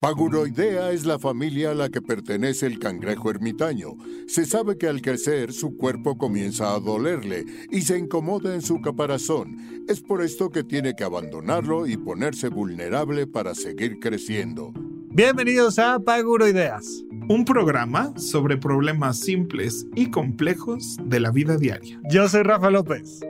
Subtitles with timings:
[0.00, 3.98] Paguroidea es la familia a la que pertenece el cangrejo ermitaño.
[4.28, 8.80] Se sabe que al crecer su cuerpo comienza a dolerle y se incomoda en su
[8.80, 9.84] caparazón.
[9.88, 14.72] Es por esto que tiene que abandonarlo y ponerse vulnerable para seguir creciendo.
[15.10, 22.00] Bienvenidos a Paguroideas, un programa sobre problemas simples y complejos de la vida diaria.
[22.10, 23.20] Yo soy Rafa López.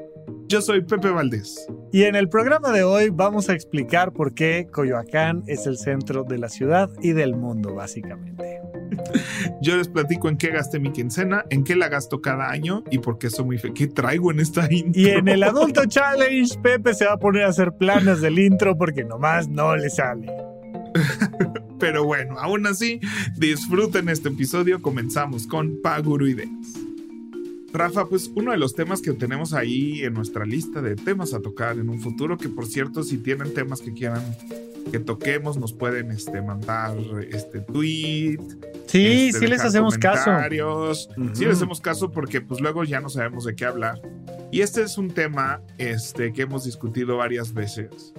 [0.51, 1.65] Yo soy Pepe Valdés.
[1.93, 6.25] Y en el programa de hoy vamos a explicar por qué Coyoacán es el centro
[6.25, 8.61] de la ciudad y del mundo, básicamente.
[9.63, 12.99] Yo les platico en qué gasté mi quincena, en qué la gasto cada año y
[12.99, 13.73] por qué soy muy fe.
[13.73, 15.01] ¿Qué traigo en esta intro?
[15.01, 18.77] Y en el Adulto Challenge, Pepe se va a poner a hacer planes del intro
[18.77, 20.33] porque nomás no le sale.
[21.79, 22.99] Pero bueno, aún así,
[23.37, 24.83] disfruten este episodio.
[24.83, 26.90] Comenzamos con Paguro Ideas.
[27.73, 31.41] Rafa, pues uno de los temas que tenemos ahí en nuestra lista de temas a
[31.41, 34.23] tocar en un futuro, que por cierto, si tienen temas que quieran
[34.91, 36.97] que toquemos, nos pueden este, mandar
[37.31, 38.39] este tweet.
[38.87, 40.31] Sí, este, sí les hacemos caso.
[41.33, 44.01] Sí les hacemos caso porque pues luego ya no sabemos de qué hablar.
[44.53, 48.13] Y este es un tema este, que hemos discutido varias veces,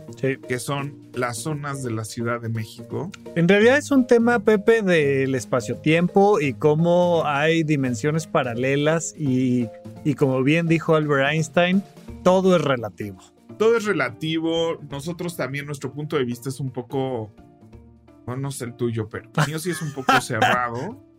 [0.47, 3.11] que son las zonas de la Ciudad de México.
[3.35, 9.67] En realidad es un tema, Pepe, del espacio-tiempo y cómo hay dimensiones paralelas y,
[10.03, 11.83] y como bien dijo Albert Einstein,
[12.23, 13.19] todo es relativo.
[13.57, 14.79] Todo es relativo.
[14.89, 17.31] Nosotros también, nuestro punto de vista es un poco,
[18.25, 21.10] bueno, no sé el tuyo, pero el mío sí es un poco cerrado.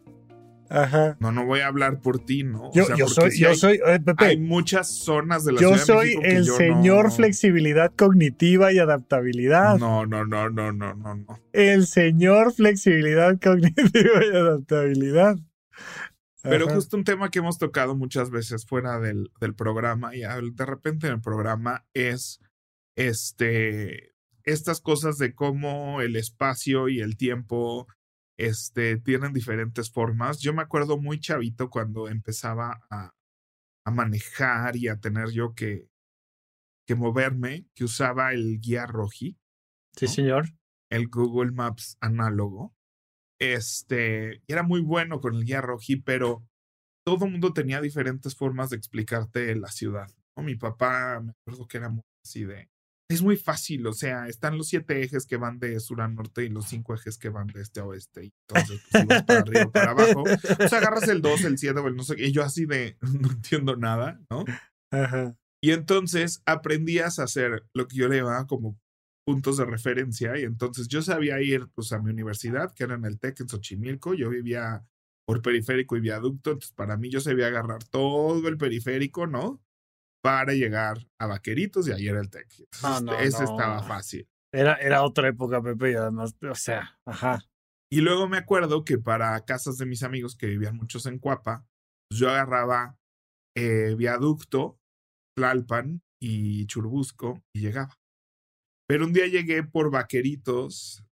[0.75, 1.19] Ajá.
[1.21, 2.71] No, no voy a hablar por ti, ¿no?
[2.73, 6.17] Yo, soy, yo soy, eh, Pepe, hay muchas zonas de la yo Ciudad soy de
[6.17, 9.79] México que el yo señor no- flexibilidad cognitiva y adaptabilidad.
[9.79, 11.39] No, no, no, no, no, no, no.
[11.53, 15.37] El señor flexibilidad cognitiva y adaptabilidad.
[16.43, 16.75] Pero Ajá.
[16.75, 21.07] justo un tema que hemos tocado muchas veces fuera del, del programa y de repente
[21.07, 22.41] en el programa es
[22.97, 24.13] este
[24.45, 27.87] estas cosas de cómo el espacio y el tiempo
[28.39, 30.41] este, tienen diferentes formas.
[30.41, 33.13] Yo me acuerdo muy chavito cuando empezaba a,
[33.87, 35.89] a manejar y a tener yo que,
[36.87, 39.39] que moverme, que usaba el guía roji,
[39.97, 40.47] Sí, señor.
[40.91, 42.75] el Google Maps análogo.
[43.41, 46.45] Este, era muy bueno con el guía roji, pero
[47.05, 50.09] todo el mundo tenía diferentes formas de explicarte la ciudad.
[50.37, 50.45] ¿no?
[50.45, 52.71] Mi papá, me acuerdo que era muy así de.
[53.11, 56.45] Es muy fácil, o sea, están los siete ejes que van de sur a norte
[56.45, 58.25] y los cinco ejes que van de este a oeste.
[58.25, 60.25] Y entonces, pues, vas para arriba o para abajo,
[60.57, 62.29] pues agarras el 2, el 7 o el no sé qué.
[62.29, 64.45] Y yo así de, no entiendo nada, ¿no?
[64.91, 65.37] Ajá.
[65.63, 68.81] Y entonces aprendías a hacer lo que yo le llamaba como
[69.25, 70.39] puntos de referencia.
[70.39, 73.49] Y entonces yo sabía ir pues, a mi universidad, que era en el TEC en
[73.49, 74.15] Xochimilco.
[74.15, 74.85] Yo vivía
[75.27, 76.51] por periférico y viaducto.
[76.51, 79.63] Entonces para mí yo sabía agarrar todo el periférico, ¿no?
[80.23, 82.47] Para llegar a Vaqueritos y ahí era el TEC.
[82.61, 83.45] Entonces, Ah, no, ese no.
[83.45, 84.29] estaba fácil.
[84.55, 87.43] Era, era otra época, Pepe, y además, o sea, ajá.
[87.91, 91.67] Y luego me acuerdo que para casas de mis amigos que vivían muchos en Cuapa,
[92.09, 92.97] pues yo agarraba
[93.57, 94.79] eh, viaducto,
[95.37, 97.99] Tlalpan y Churubusco y llegaba.
[98.89, 101.05] Pero un día llegué por vaqueritos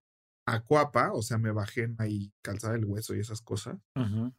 [0.47, 3.77] a Cuapa, o sea, me bajé en ahí calzada del hueso y esas cosas.
[3.95, 4.33] Ujú.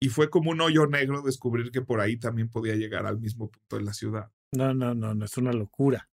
[0.00, 3.50] Y fue como un hoyo negro descubrir que por ahí también podía llegar al mismo
[3.50, 4.30] punto de la ciudad.
[4.52, 6.08] No, no, no, no, es una locura.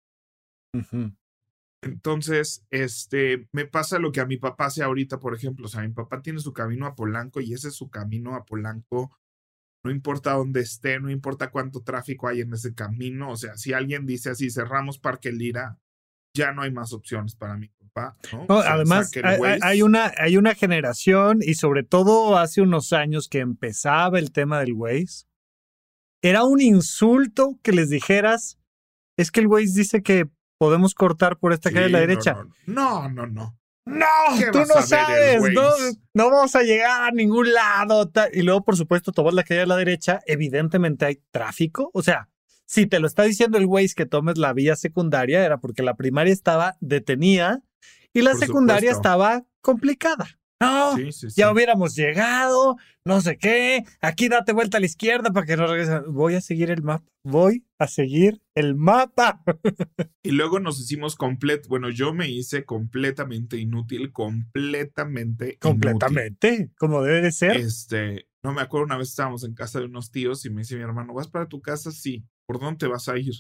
[1.83, 5.67] Entonces, este, me pasa lo que a mi papá hace ahorita, por ejemplo.
[5.67, 8.45] O sea, mi papá tiene su camino a Polanco y ese es su camino a
[8.45, 9.17] Polanco.
[9.83, 13.31] No importa dónde esté, no importa cuánto tráfico hay en ese camino.
[13.31, 15.80] O sea, si alguien dice así, cerramos Parque Lira,
[16.35, 18.17] ya no hay más opciones para mi papá.
[18.49, 19.11] además,
[19.63, 24.61] hay, una, hay una generación, y sobre todo hace unos años que empezaba el tema
[24.61, 25.27] del Waze,
[26.23, 28.59] era un insulto que les dijeras,
[29.17, 32.37] es que el Waze dice que podemos cortar por esta calle a la derecha.
[32.67, 33.27] No, no, no.
[33.27, 33.61] no.
[33.87, 34.07] No,
[34.39, 35.71] ¿Qué tú no sabes, no,
[36.15, 38.11] no vamos a llegar a ningún lado.
[38.33, 41.91] Y luego, por supuesto, tomas la calle a la derecha, evidentemente hay tráfico.
[41.93, 42.30] O sea,
[42.71, 45.97] si te lo está diciendo el Waze que tomes la vía secundaria, era porque la
[45.97, 47.65] primaria estaba detenida
[48.13, 49.09] y la Por secundaria supuesto.
[49.09, 50.29] estaba complicada.
[50.63, 51.41] No, Sí, sí, sí.
[51.41, 55.67] ya hubiéramos llegado, no sé qué, aquí date vuelta a la izquierda para que no
[55.67, 56.03] regresen.
[56.13, 59.43] Voy a seguir el mapa, voy a seguir el mapa.
[60.23, 61.67] Y luego nos hicimos complet.
[61.67, 65.45] Bueno, yo me hice completamente inútil, completamente.
[65.47, 65.59] inútil.
[65.61, 67.57] Completamente, como debe de ser.
[67.57, 70.77] Este, no me acuerdo, una vez estábamos en casa de unos tíos y me dice
[70.77, 71.91] mi hermano, ¿vas para tu casa?
[71.91, 72.25] Sí.
[72.51, 73.33] ¿Por dónde te vas a ir?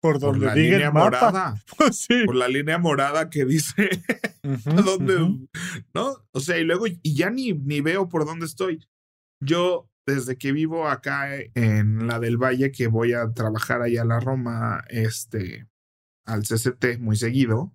[0.00, 1.04] por Por donde la diga línea el mapa.
[1.04, 1.54] morada.
[1.92, 2.24] sí.
[2.24, 3.90] Por la línea morada que dice
[4.42, 5.48] Ujú, a dónde, ujú.
[5.92, 6.16] ¿no?
[6.32, 8.86] O sea, y luego, y ya ni, ni veo por dónde estoy.
[9.42, 14.06] Yo, desde que vivo acá en la del Valle, que voy a trabajar allá a
[14.06, 15.68] la Roma, este,
[16.26, 17.74] al CCT muy seguido,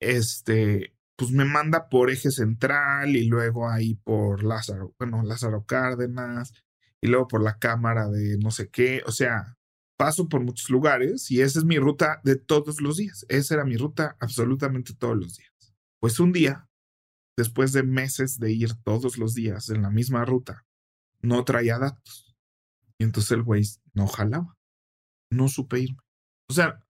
[0.00, 6.52] este, pues me manda por eje central y luego ahí por Lázaro, bueno, Lázaro Cárdenas
[7.02, 9.56] y luego por la cámara de no sé qué, o sea,
[10.00, 13.26] paso por muchos lugares y esa es mi ruta de todos los días.
[13.28, 15.52] Esa era mi ruta absolutamente todos los días.
[16.00, 16.70] Pues un día,
[17.36, 20.64] después de meses de ir todos los días en la misma ruta,
[21.20, 22.34] no traía datos.
[22.98, 23.62] Y entonces el güey
[23.92, 24.56] no jalaba.
[25.30, 26.00] No supe irme.
[26.48, 26.82] O sea,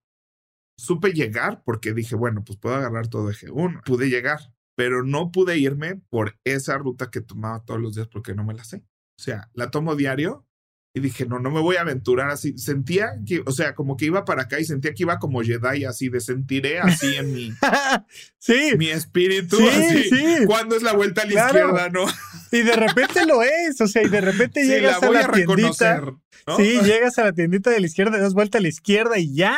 [0.77, 3.81] supe llegar porque dije, bueno, pues puedo agarrar todo eje 1.
[3.85, 4.39] Pude llegar,
[4.77, 8.53] pero no pude irme por esa ruta que tomaba todos los días porque no me
[8.53, 8.85] la sé.
[9.19, 10.47] O sea, la tomo diario
[10.93, 12.57] y dije, no, no me voy a aventurar así.
[12.57, 15.85] Sentía que, o sea, como que iba para acá y sentía que iba como Jedi,
[15.85, 17.51] así de sentiré así en mi,
[18.39, 18.71] sí.
[18.77, 19.55] mi espíritu.
[19.57, 20.45] Sí, así, sí.
[20.45, 21.59] ¿Cuándo es la vuelta a la Claro.
[21.59, 22.05] izquierda, no?
[22.51, 25.19] Y de repente lo es, o sea, y de repente Sí, la llegas voy a
[25.19, 25.95] a, la tiendita.
[25.95, 26.01] reconocer.
[26.47, 26.57] ¿no?
[26.57, 29.57] Sí, llegas a la tiendita de la izquierda, das vuelta a la izquierda y ya.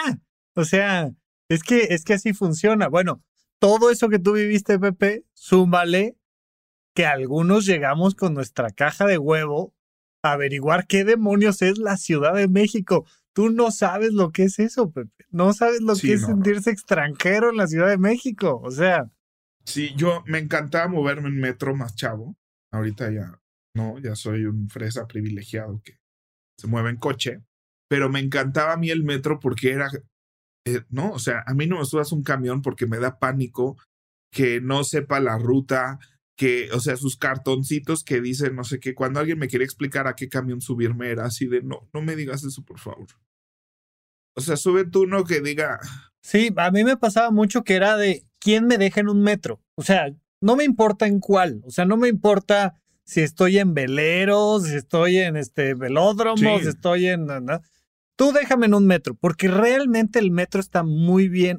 [0.56, 1.10] O sea,
[1.50, 2.90] es que, es que así funciona.
[2.90, 3.24] Bueno,
[3.58, 6.16] todo eso que tú viviste, Pepe, súmale
[6.94, 9.73] que algunos llegamos con nuestra caja de huevo a
[10.24, 13.06] averiguar qué demonios es la Ciudad de México.
[13.34, 15.26] Tú no sabes lo que es eso, Pepe.
[15.32, 16.34] No sabes lo Sí, que es no, no.
[16.36, 18.60] sentirse extranjero en la Ciudad de México.
[18.64, 19.10] O sea,
[19.66, 22.36] Sí, yo me encantaba moverme en metro más chavo.
[22.72, 23.40] Ahorita ya
[23.76, 25.98] no, ya soy un fresa privilegiado que
[26.60, 27.42] se mueve en coche.
[27.90, 29.90] Pero me encantaba a mí el metro porque era,
[30.66, 33.78] eh, no, o sea, a mí no me subas un camión porque me da pánico
[34.32, 36.00] que no sepa la ruta,
[36.36, 38.96] que, o sea, sus cartoncitos que dicen no sé qué.
[38.96, 42.16] Cuando alguien me quería explicar a qué camión subirme era así de, no, no me
[42.16, 43.08] digas eso, por favor.
[44.36, 45.80] O sea, sube tú uno que diga,
[46.22, 49.62] Sí, a mí me pasaba mucho que era de quién me deja en un metro.
[49.76, 50.08] O sea,
[50.42, 51.62] no me importa en cuál.
[51.66, 56.64] O sea, no me importa si estoy en veleros, si estoy en este velódromo, Sí.
[56.64, 57.26] si estoy en.
[57.26, 57.62] na.
[58.16, 61.58] Tú déjame en un metro, porque realmente el metro está muy bien.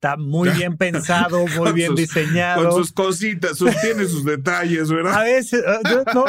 [0.00, 2.62] Está muy bien pensado, muy Con bien sus- diseñado.
[2.62, 5.14] con sus cositas, sus, tiene sus detalles, ¿verdad?
[5.14, 6.24] A veces, ah, yo no.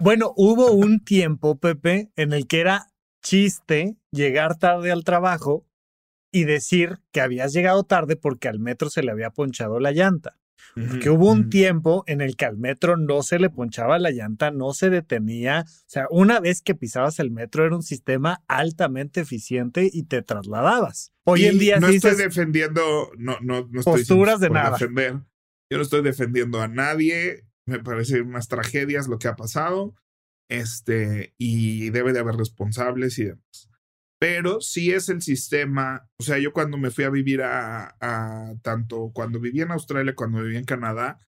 [0.00, 2.86] Bueno, hubo un tiempo, Pepe, en el que era
[3.22, 5.66] chiste llegar tarde al trabajo
[6.32, 10.38] y decir que habías llegado tarde porque al metro se le había ponchado la llanta.
[11.00, 14.50] Que hubo un tiempo en el que al metro no se le ponchaba la llanta,
[14.50, 15.64] no se detenía.
[15.66, 20.22] O sea, una vez que pisabas el metro era un sistema altamente eficiente y te
[20.22, 21.12] trasladabas.
[21.24, 24.50] Hoy Y en día no sí estoy dices, defendiendo, no, no, no estoy Posturas de
[24.50, 24.72] nada.
[24.72, 25.20] defender.
[25.70, 27.44] Yo no estoy defendiendo a nadie.
[27.66, 29.94] Me parece unas tragedias lo que ha pasado.
[30.48, 33.68] Este, y debe de haber responsables y demás.
[34.22, 36.08] Pero sí es el sistema.
[36.20, 40.14] O sea, yo cuando me fui a vivir a, a tanto cuando vivía en Australia,
[40.14, 41.18] cuando vivía en Canadá,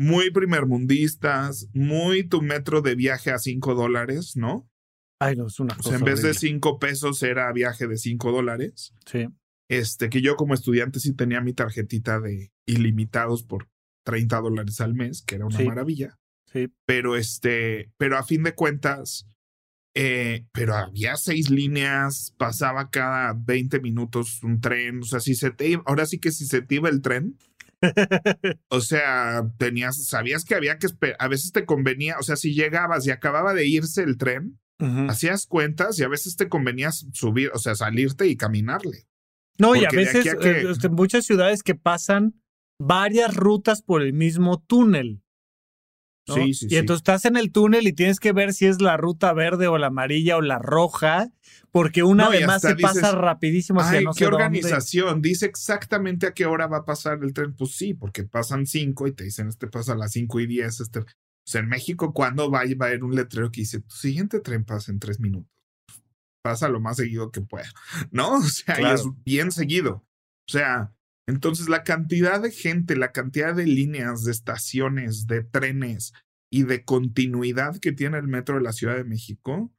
[0.00, 4.66] muy primermundistas, muy tu metro de viaje a cinco dólares, ¿no?
[5.20, 5.88] ay, no, es una O cosa.
[5.90, 6.38] sea, en vez de horrible".
[6.48, 9.26] cinco pesos era viaje de cinco dólares Sí.
[9.68, 13.68] este, que yo como estudiante sí tenía mi tarjetita de ilimitados por
[14.06, 15.64] 30 dólares al mes, que era una Sí.
[15.64, 16.18] maravilla.
[16.50, 16.68] Sí.
[16.86, 19.26] Pero este, pero a fin de cuentas,
[20.00, 25.50] eh, pero había seis líneas, pasaba cada 20 minutos un tren, o sea, si se
[25.50, 27.36] te iba, ahora sí que si se te iba el tren,
[28.68, 32.54] o sea, tenías, sabías que había que esperar, a veces te convenía, o sea, si
[32.54, 34.60] llegabas y acababa de irse el tren,
[35.10, 39.08] hacías cuentas y a veces te convenía subir, o sea, salirte y caminarle.
[39.58, 42.40] No, y a veces aquí a que- eh, este, muchas ciudades que pasan
[42.80, 45.22] varias rutas por el mismo túnel.
[46.28, 46.34] ¿No?
[46.34, 46.76] Sí, sí, y sí.
[46.76, 49.78] entonces estás en el túnel y tienes que ver si es la ruta verde o
[49.78, 51.30] la amarilla o la roja,
[51.70, 54.36] porque una No, y además se pasa dices, rapidísimo hacia Ay, no qué sé dónde.
[54.44, 55.22] organización.
[55.22, 57.54] Dice exactamente a qué hora va a pasar el tren.
[57.54, 60.80] Pues sí, porque pasan cinco y te dicen, este pasa a las cinco y diez.
[60.80, 61.00] Este...
[61.00, 61.04] O
[61.50, 64.64] sea, en México, cuando va, va a haber un letrero que dice, tu siguiente tren
[64.64, 65.50] pasa en tres minutos?
[66.42, 67.68] Pasa lo más seguido que pueda,
[68.10, 68.32] ¿no?
[68.38, 68.94] O sea, y Claro.
[68.94, 70.04] es bien seguido.
[70.46, 70.92] O sea,
[71.28, 76.14] entonces la cantidad de gente, la cantidad de líneas, de estaciones, de trenes
[76.50, 79.70] y de continuidad que tiene el metro de la Ciudad de México,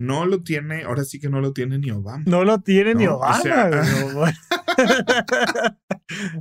[0.00, 2.24] no lo tiene, ahora sí que no lo tiene ni Obama.
[2.26, 3.40] No lo tiene ni o Obama.
[3.42, 5.78] sea, no, ajá,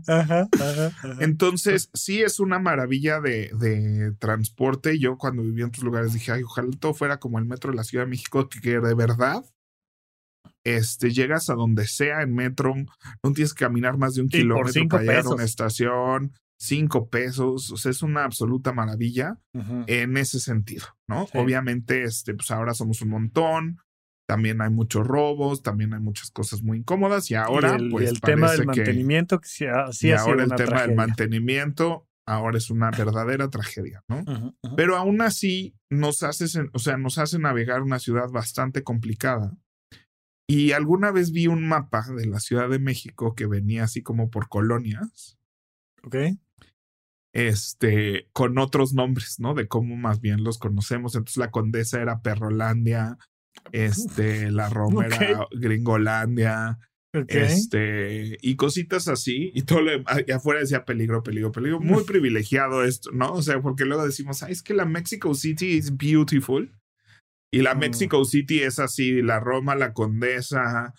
[0.07, 0.91] ajá, ajá.
[1.19, 4.97] Entonces, sí es una maravilla de, de transporte.
[4.97, 7.77] Yo cuando vivía en otros lugares dije, ay, ojalá todo fuera como el metro de
[7.77, 9.43] la Ciudad de México, que, que de verdad
[10.63, 12.73] este, llegas a donde sea en metro,
[13.23, 17.09] no tienes que caminar más de un kilómetro cinco para llegar a una estación, cinco
[17.09, 19.37] pesos, o sea, es una absoluta maravilla
[19.87, 21.27] en ese sentido, ¿no?
[21.27, 21.37] Sí.
[21.37, 23.77] Obviamente, este, pues ahora somos un montón,
[24.25, 27.91] también hay muchos robos, también hay muchas cosas muy incómodas y ahora, y el, y
[27.91, 30.47] pues el tema del que- mantenimiento que sí ha, sí y ha sido ahora el
[30.47, 34.23] una tema del mantenimiento ahora es una verdadera tragedia, ¿no?
[34.77, 39.51] Pero aún así nos hace, o sea, nos hace navegar una ciudad bastante complicada.
[40.47, 44.29] Y alguna vez vi un mapa de la Ciudad de México que venía así como
[44.29, 45.37] por colonias.
[46.03, 46.15] Ok.
[47.33, 49.53] Este, con otros nombres, ¿no?
[49.53, 51.15] De cómo más bien los conocemos.
[51.15, 53.17] Entonces la condesa era Perrolandia,
[53.71, 56.79] este, la Roma era Gringolandia,
[57.27, 59.91] este, y cositas así, y todo lo
[60.27, 61.79] y afuera decía peligro, peligro, peligro.
[61.79, 63.33] Muy privilegiado esto, ¿no?
[63.33, 66.71] O sea, porque luego decimos, Ay, es que la Mexico City is beautiful.
[67.53, 67.79] Y la mm.
[67.79, 70.95] Mexico City es así, la Roma, la Condesa,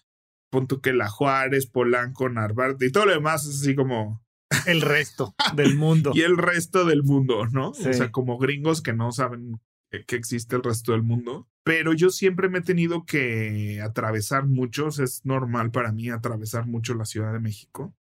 [0.50, 4.24] punto que la Juárez, Polanco, Narvarte, y todo lo demás es así como.
[4.66, 6.12] El resto del mundo.
[6.14, 7.70] y el resto del mundo, ¿no?
[7.70, 9.60] O sea, como gringos que no saben
[10.06, 11.48] que existe el resto del mundo.
[11.64, 16.94] Pero yo siempre me he tenido que atravesar muchos, es normal para mí atravesar mucho
[16.94, 17.96] la Ciudad de México.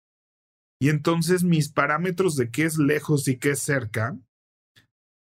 [0.80, 4.18] Y entonces mis parámetros de qué es lejos y qué es cerca,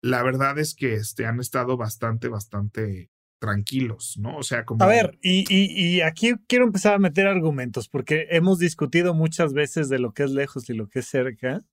[0.06, 4.36] la verdad es que este, han estado bastante, bastante tranquilos, ¿no?
[4.36, 4.82] O sea, como...
[4.82, 9.88] A ver, y, y, aquí quiero empezar a meter argumentos, porque hemos discutido muchas veces
[9.88, 11.64] de lo que es lejos y lo que es cerca.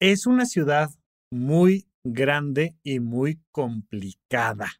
[0.00, 0.90] Es una ciudad
[1.32, 4.70] muy grande y muy complicada.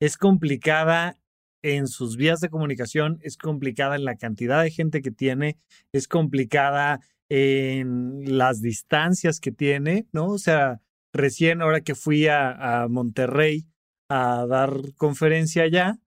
[0.00, 1.18] Es complicada
[1.62, 5.58] en sus vías de comunicación, es complicada en la cantidad de gente que tiene,
[5.92, 10.26] es complicada en las distancias que tiene, ¿no?
[10.26, 10.82] O sea,
[11.12, 13.66] recién ahora que fui a, a Monterrey
[14.08, 15.98] a dar conferencia allá,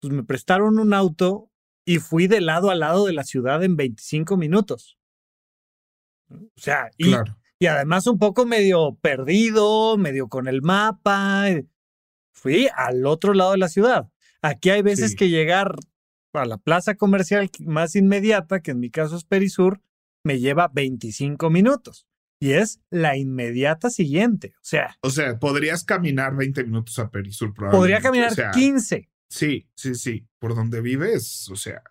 [0.00, 1.50] pues me prestaron un auto
[1.84, 4.98] y fui de lado a lado de la ciudad en 25 minutos.
[6.30, 11.50] O sea, y, claro y además un poco medio perdido, medio con el mapa.
[11.50, 11.66] Eh,
[12.32, 14.08] fui al otro lado de la ciudad.
[14.42, 15.74] Aquí hay veces que llegar
[16.32, 19.80] a la plaza comercial más inmediata, que en mi caso es Perisur,
[20.22, 22.06] me lleva 25 minutos.
[22.40, 24.54] Y es la inmediata siguiente.
[24.56, 24.96] O sea.
[25.02, 29.08] O sea, podrías caminar 20 minutos a Perisur, Podría caminar 15.
[29.28, 30.26] Sí, sí, sí.
[30.38, 31.82] Por donde vives, o sea.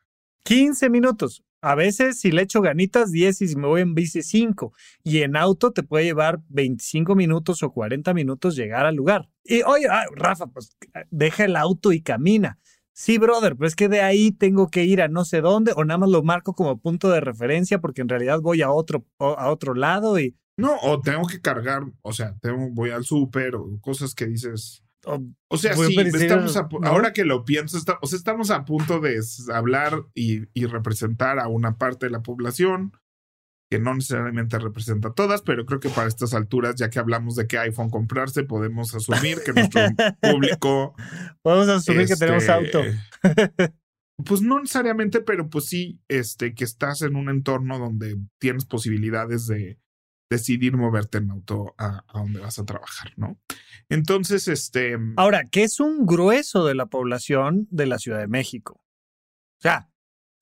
[0.43, 1.43] 15 minutos.
[1.61, 4.73] A veces, si le echo ganitas, 10 y si me voy en bici, 5.
[5.03, 9.29] Y en auto te puede llevar 25 minutos o 40 minutos llegar al lugar.
[9.43, 10.77] Y oye, ah, Rafa, pues
[11.09, 12.59] deja el auto y camina.
[12.99, 15.85] Sí, brother, pero es que de ahí tengo que ir a no sé dónde o
[15.85, 19.51] nada más lo marco como punto de referencia porque en realidad voy a otro, a
[19.51, 20.35] otro lado y...
[20.57, 24.83] No, o tengo que cargar, o sea, tengo, voy al súper o cosas que dices,
[25.05, 29.21] o sea, sí, estamos ahora que lo pienso, estamos a punto de
[29.53, 32.93] hablar y, representar a una parte de la población
[33.69, 37.35] que no necesariamente representa a todas, pero creo que para estas alturas, ya que hablamos
[37.35, 39.81] de qué iPhone comprarse, podemos asumir que nuestro
[40.21, 40.95] público...
[41.41, 42.81] Podemos asumir que tenemos este, auto.
[44.25, 49.47] pues no necesariamente, pero pues sí, este, que estás en un entorno donde tienes posibilidades
[49.47, 49.79] de
[50.29, 53.39] decidir moverte en auto a, a donde vas a trabajar, ¿no?
[53.89, 54.97] Entonces, este...
[55.17, 58.81] Ahora, ¿qué es un grueso de la población de la Ciudad de México?
[59.59, 59.89] O sea,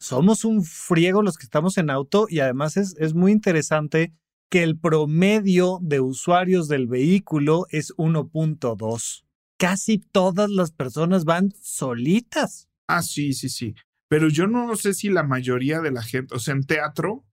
[0.06, 4.14] somos un friego los que estamos en auto y además es, es muy interesante
[4.50, 9.26] que el promedio de usuarios del vehículo es 1.2.
[9.58, 12.70] Casi todas las personas van solitas.
[12.88, 13.74] Ah, sí, sí, sí.
[14.08, 17.26] Pero yo no sé si la mayoría de la gente, o sea, en teatro,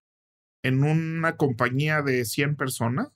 [0.65, 3.11] en una compañía de 100 personas,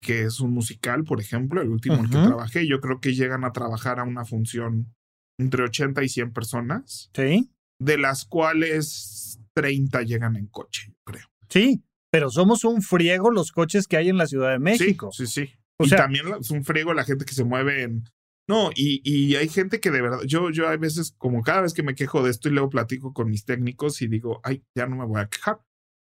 [0.00, 3.44] que es un musical, por ejemplo, el último en que trabajé, yo creo que llegan
[3.44, 4.94] a trabajar a una función
[5.38, 7.10] entre 80 y 100 personas.
[7.14, 7.50] Sí.
[7.84, 11.26] De las cuales 30 llegan en coche, yo creo.
[11.48, 15.10] Sí, pero somos un friego los coches que hay en la Ciudad de México.
[15.12, 15.54] Sí, sí, sí.
[15.80, 18.04] y también es un friego la gente que se mueve en...
[18.48, 21.72] No, y, y hay gente que de verdad, yo, yo hay veces, como cada vez
[21.72, 24.86] que me quejo de esto y luego platico con mis técnicos y digo, ay, ya
[24.86, 25.60] no me voy a quejar,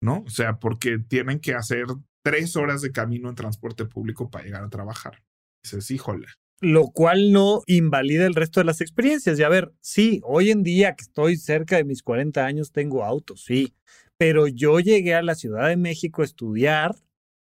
[0.01, 0.23] ¿no?
[0.25, 1.85] O sea, porque tienen que hacer
[2.23, 5.23] tres horas de camino en transporte público para llegar a trabajar.
[5.63, 6.27] Dices, híjole.
[6.61, 9.39] Lo cual no invalida el resto de las experiencias.
[9.39, 13.03] Y a ver, sí, hoy en día que estoy cerca de mis 40 años tengo
[13.05, 13.73] auto, sí.
[14.17, 16.95] Pero yo llegué a la Ciudad de México a estudiar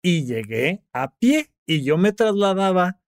[0.04, 1.52] y llegué a pie.
[1.66, 3.00] Y yo me trasladaba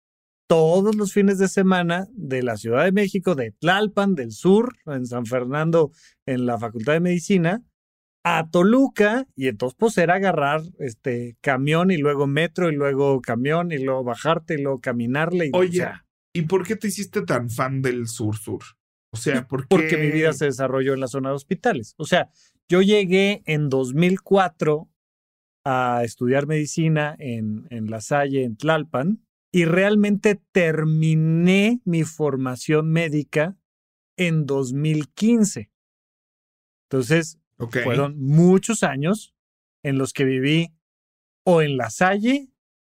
[0.48, 5.06] todos los fines de semana de la Ciudad de México, de Tlalpan, del sur, en
[5.06, 5.92] San Fernando,
[6.26, 7.64] en la Facultad de Medicina,
[8.24, 13.72] a Toluca y entonces pues era agarrar este camión y luego metro y luego camión
[13.72, 15.48] y luego bajarte y luego caminarle.
[15.48, 15.88] Y, Oye,
[16.34, 18.64] ¿y por qué te hiciste tan fan del sur-sur?
[19.12, 21.94] O sea, ¿por Porque mi vida se desarrolló en la zona de hospitales.
[21.98, 22.32] O sea,
[22.68, 24.90] yo llegué en 2004
[25.66, 33.56] a estudiar medicina en, en La Salle, en Tlalpan, y realmente terminé mi formación médica
[34.18, 35.70] en 2015.
[36.90, 37.40] Entonces,
[37.72, 39.34] fueron muchos años
[39.84, 40.74] en los que viví
[41.46, 42.50] o en la Salle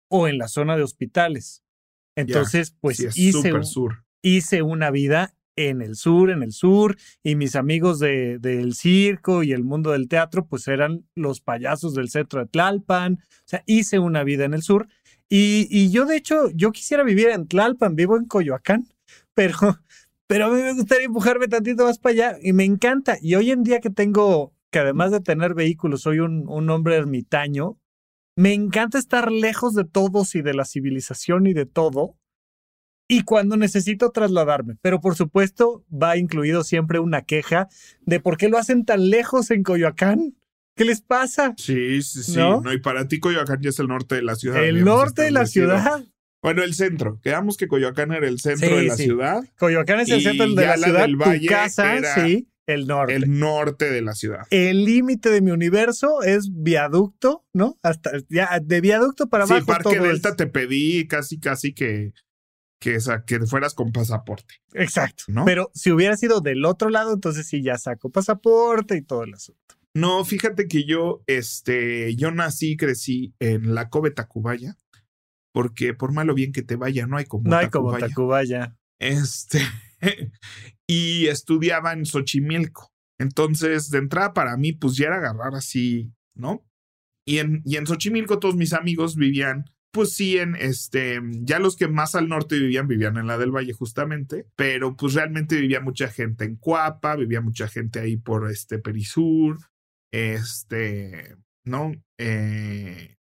[0.09, 1.63] o en la zona de hospitales.
[2.15, 3.53] Entonces, pues hice,
[4.21, 9.43] hice una vida en el sur, en el sur, y mis amigos de, del circo
[9.43, 13.63] y el mundo del teatro, pues eran los payasos del centro de Tlalpan, o sea,
[13.65, 14.87] hice una vida en el sur,
[15.29, 18.87] y, y yo de hecho, yo quisiera vivir en Tlalpan, vivo en Coyoacán,
[19.33, 19.79] pero,
[20.27, 23.51] pero a mí me gustaría empujarme tantito más para allá, y me encanta, y hoy
[23.51, 27.77] en día que tengo, que además de tener vehículos, soy un, un hombre ermitaño,
[28.35, 32.17] me encanta estar lejos de todos y de la civilización y de todo,
[33.07, 34.77] y cuando necesito trasladarme.
[34.81, 37.67] Pero por supuesto va incluido siempre una queja
[38.05, 40.37] de por qué lo hacen tan lejos en Coyoacán.
[40.77, 41.53] ¿Qué les pasa?
[41.57, 42.37] Sí, sí, sí.
[42.37, 42.63] ¿No?
[42.71, 44.63] y para ti Coyoacán ya es el norte de la ciudad.
[44.63, 46.05] El norte de la ciudad.
[46.41, 47.19] Bueno, el centro.
[47.21, 49.43] Quedamos que Coyoacán era el centro de la ciudad.
[49.59, 51.01] Coyoacán es el centro de la, ciudad.
[51.01, 53.15] Del valle tu casa, sí, el norte.
[53.15, 54.41] El norte de la ciudad.
[54.49, 57.77] El límite de mi universo es viaducto, ¿no?
[57.83, 59.61] Hasta ya de viaducto para abajo.
[59.61, 62.13] Sí, Parque Delta te pedí casi, casi que
[62.81, 64.55] que, que fueras con pasaporte.
[64.73, 65.25] Exacto.
[65.27, 65.45] ¿no?
[65.45, 69.35] Pero si hubiera sido del otro lado, entonces sí ya saco pasaporte y todo el
[69.35, 69.75] asunto.
[69.93, 74.77] No, fíjate que yo, este, yo nací y crecí en la Cove Tacubaya,
[75.53, 78.75] porque por malo bien que te vaya, no hay como No hay como Tacubaya.
[78.99, 79.59] Este,
[80.91, 82.91] y estudiaba en Xochimilco.
[83.17, 86.65] Entonces, de entrada para mí, pues ya era agarrar así, ¿no?
[87.25, 91.75] Y en, y en Xochimilco todos mis amigos vivían pues sí, en este, ya los
[91.75, 95.81] que más al norte vivían, vivían en la del Valle justamente, pero pues realmente vivía
[95.81, 99.59] mucha gente en Cuapa, vivía mucha gente ahí por este Perisur,
[100.13, 101.91] este, ¿no?
[102.17, 103.17] Eh,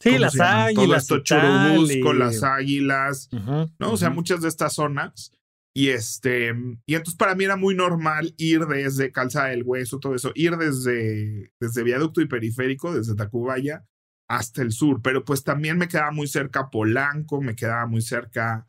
[0.00, 1.06] sí, las águilas.
[1.06, 3.92] Todo esto con las águilas, ¿no?
[3.92, 5.32] O sea, muchas de estas zonas.
[5.76, 6.54] Y este,
[6.86, 10.56] y entonces para mí era muy normal ir desde Calzada del Hueso, todo eso, ir
[10.56, 13.84] desde, desde Viaducto y Periférico, desde Tacubaya,
[14.28, 18.68] hasta el sur, pero pues también me quedaba muy cerca Polanco, me quedaba muy cerca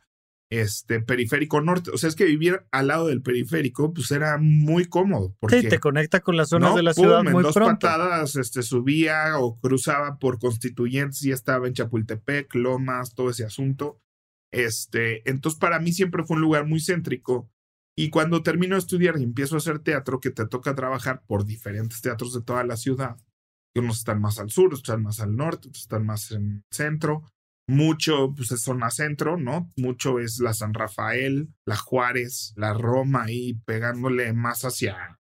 [0.50, 4.84] este periférico norte, o sea, es que vivir al lado del periférico pues era muy
[4.84, 7.72] cómodo porque sí, te conecta con las zonas de la ciudad muy en dos pronto.
[7.80, 14.00] patadas este subía o cruzaba por Constituyentes y estaba en Chapultepec, Lomas, todo ese asunto.
[14.52, 17.50] Este, entonces para mí siempre fue un lugar muy céntrico
[17.96, 21.44] y cuando termino de estudiar y empiezo a hacer teatro que te toca trabajar por
[21.44, 23.16] diferentes teatros de toda la ciudad
[23.80, 27.22] unos están más al sur, otros están más al norte, otros están más en centro.
[27.68, 29.72] Mucho, pues es zona centro, ¿no?
[29.76, 35.18] Mucho es la San Rafael, la Juárez, la Roma ahí pegándole más hacia,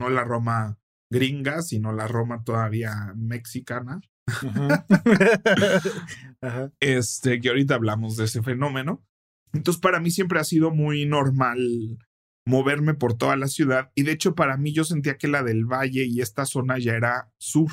[0.00, 0.78] no la Roma
[1.10, 4.00] gringa, sino la Roma todavía mexicana.
[6.80, 9.06] Este, que ahorita hablamos de ese fenómeno.
[9.52, 11.98] Entonces, para mí siempre ha sido muy normal
[12.44, 15.64] moverme por toda la ciudad y de hecho para mí yo sentía que la del
[15.64, 17.70] valle y esta zona ya era sur.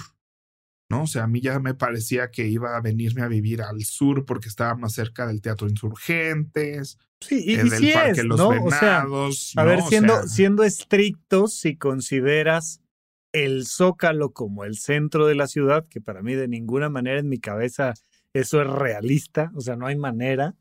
[0.92, 1.04] ¿no?
[1.04, 4.26] O sea, a mí ya me parecía que iba a venirme a vivir al sur
[4.26, 6.98] porque estaba más cerca del Teatro Insurgentes.
[7.22, 9.54] Sí, y, eh, del Parque Los Venados.
[9.56, 12.82] a ver, siendo, siendo estrictos, si consideras
[13.32, 17.30] el Zócalo como el centro de la ciudad, que para mí de ninguna manera en
[17.30, 17.94] mi cabeza
[18.34, 20.56] eso es realista, o sea, no hay manera.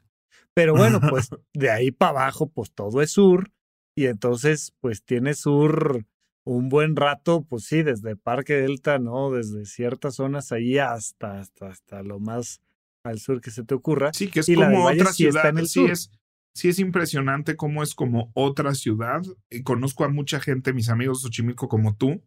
[0.55, 3.51] Pero bueno, pues de ahí para abajo, pues todo es sur.
[3.95, 6.05] Y entonces, pues tiene sur
[6.45, 9.31] un buen rato, pues sí, desde Parque Delta, ¿no?
[9.31, 12.63] Desde ciertas zonas ahí hasta, hasta, hasta lo más
[13.05, 14.13] al sur que se te ocurra.
[14.13, 15.53] Sí, que es como otra ciudad.
[15.65, 16.11] sí, es,
[16.55, 19.23] sí es impresionante cómo es como otra ciudad.
[19.51, 22.23] Y conozco a mucha gente, mis amigos de Xochimilco como tú,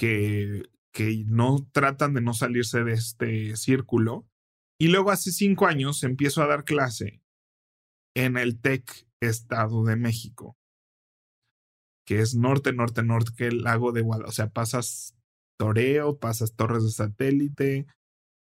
[0.00, 4.26] que, que no tratan de no salirse de este círculo.
[4.78, 7.20] Y luego hace cinco años empiezo a dar clase
[8.16, 10.56] en el TEC Estado de México
[12.06, 14.30] que es norte, norte, norte, que el lago de Guadalupe.
[14.30, 15.14] O sea, pasas
[15.56, 17.86] Toreo, pasas Torres de Satélite,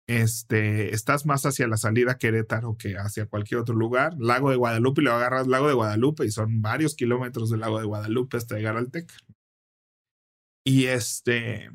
[0.08, 4.14] este, estás más hacia la salida Querétaro que hacia cualquier otro lugar.
[4.20, 7.80] Lago de Guadalupe y luego agarras Lago de Guadalupe y son varios kilómetros del Lago
[7.80, 9.12] de Guadalupe hasta llegar al TEC.
[10.70, 11.68] Y este,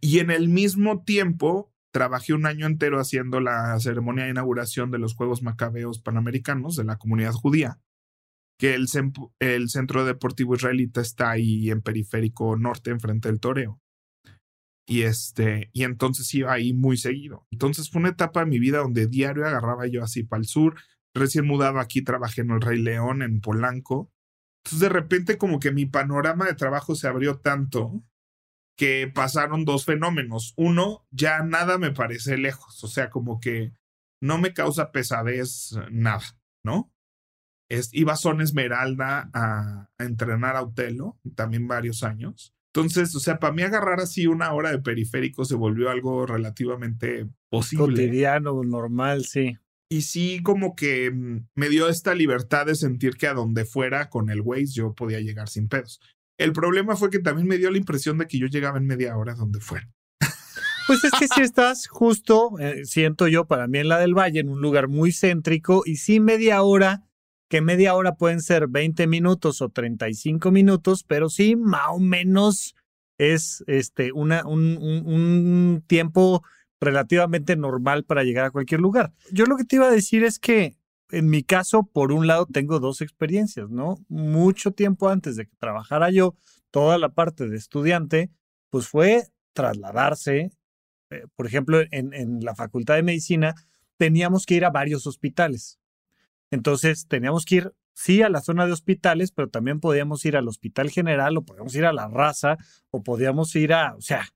[0.00, 4.98] y en el mismo tiempo trabajé un año entero haciendo la ceremonia de inauguración de
[4.98, 7.78] los Juegos Macabeos Panamericanos de la comunidad judía
[8.58, 8.86] que el,
[9.38, 13.82] el Centro Deportivo Israelita está ahí en Periférico Norte, enfrente del Toreo.
[14.88, 17.46] Y este, y entonces iba ahí muy seguido.
[17.50, 20.76] Entonces fue una etapa de mi vida donde diario agarraba yo así para el sur.
[21.12, 24.10] Recién mudado aquí, trabajé en el Rey León, en Polanco.
[24.64, 28.02] Entonces de repente como que mi panorama de trabajo se abrió tanto
[28.76, 30.54] que pasaron dos fenómenos.
[30.56, 33.72] Uno, ya nada me parece lejos, o sea, como que
[34.20, 36.24] no me causa pesadez nada,
[36.64, 36.90] ¿no?
[37.68, 42.54] Es, iba a Son Esmeralda a, entrenar a Utelo, también varios años.
[42.74, 47.28] Entonces, o sea, para mí agarrar así una hora de periférico se volvió algo relativamente
[47.48, 47.86] posible.
[47.86, 49.56] Cotidiano, normal, sí.
[49.90, 54.08] Y sí como que mm, me dio esta libertad de sentir que a donde fuera
[54.08, 56.00] con el Waze yo podía llegar sin pedos.
[56.38, 59.16] El problema fue que también me dio la impresión de que yo llegaba en media
[59.16, 59.88] hora donde fuera.
[60.86, 64.40] Pues es que si estás justo, eh, siento yo, para mí en la del Valle,
[64.40, 67.04] en un lugar muy céntrico, y sí media hora,
[67.48, 72.74] que media hora pueden ser 20 minutos o 35 minutos, pero sí más o menos
[73.18, 76.42] es este, una, un, un, un tiempo
[76.84, 79.12] relativamente normal para llegar a cualquier lugar.
[79.32, 80.76] Yo lo que te iba a decir es que
[81.10, 83.98] en mi caso, por un lado, tengo dos experiencias, ¿no?
[84.08, 86.34] Mucho tiempo antes de que trabajara yo,
[86.70, 88.30] toda la parte de estudiante,
[88.70, 90.50] pues fue trasladarse.
[91.10, 93.54] Eh, por ejemplo, en, en la Facultad de Medicina
[93.96, 95.78] teníamos que ir a varios hospitales.
[96.50, 100.48] Entonces, teníamos que ir, sí, a la zona de hospitales, pero también podíamos ir al
[100.48, 102.56] Hospital General o podíamos ir a la raza
[102.90, 104.33] o podíamos ir a, o sea,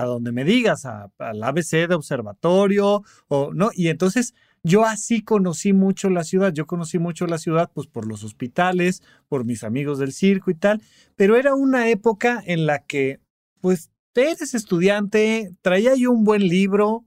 [0.00, 3.70] a donde me digas, al ABC de observatorio o no.
[3.74, 6.52] Y entonces yo así conocí mucho la ciudad.
[6.52, 10.54] Yo conocí mucho la ciudad pues por los hospitales, por mis amigos del circo y
[10.54, 10.82] tal.
[11.16, 13.20] Pero era una época en la que
[13.60, 17.04] pues eres estudiante, traía yo un buen libro,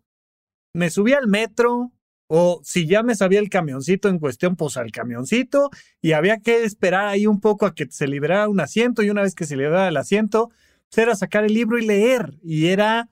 [0.74, 1.92] me subía al metro,
[2.28, 5.72] o si ya me sabía el camioncito en cuestión, pues al camioncito,
[6.02, 9.24] y había que esperar ahí un poco a que se liberara un asiento, y una
[9.24, 10.52] vez que se liberara el asiento,
[10.96, 12.38] era sacar el libro y leer.
[12.44, 13.10] Y era,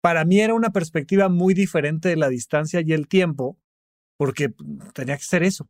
[0.00, 3.58] para mí era una perspectiva muy diferente de la distancia y el tiempo,
[4.16, 4.52] porque
[4.94, 5.68] tenía que ser eso.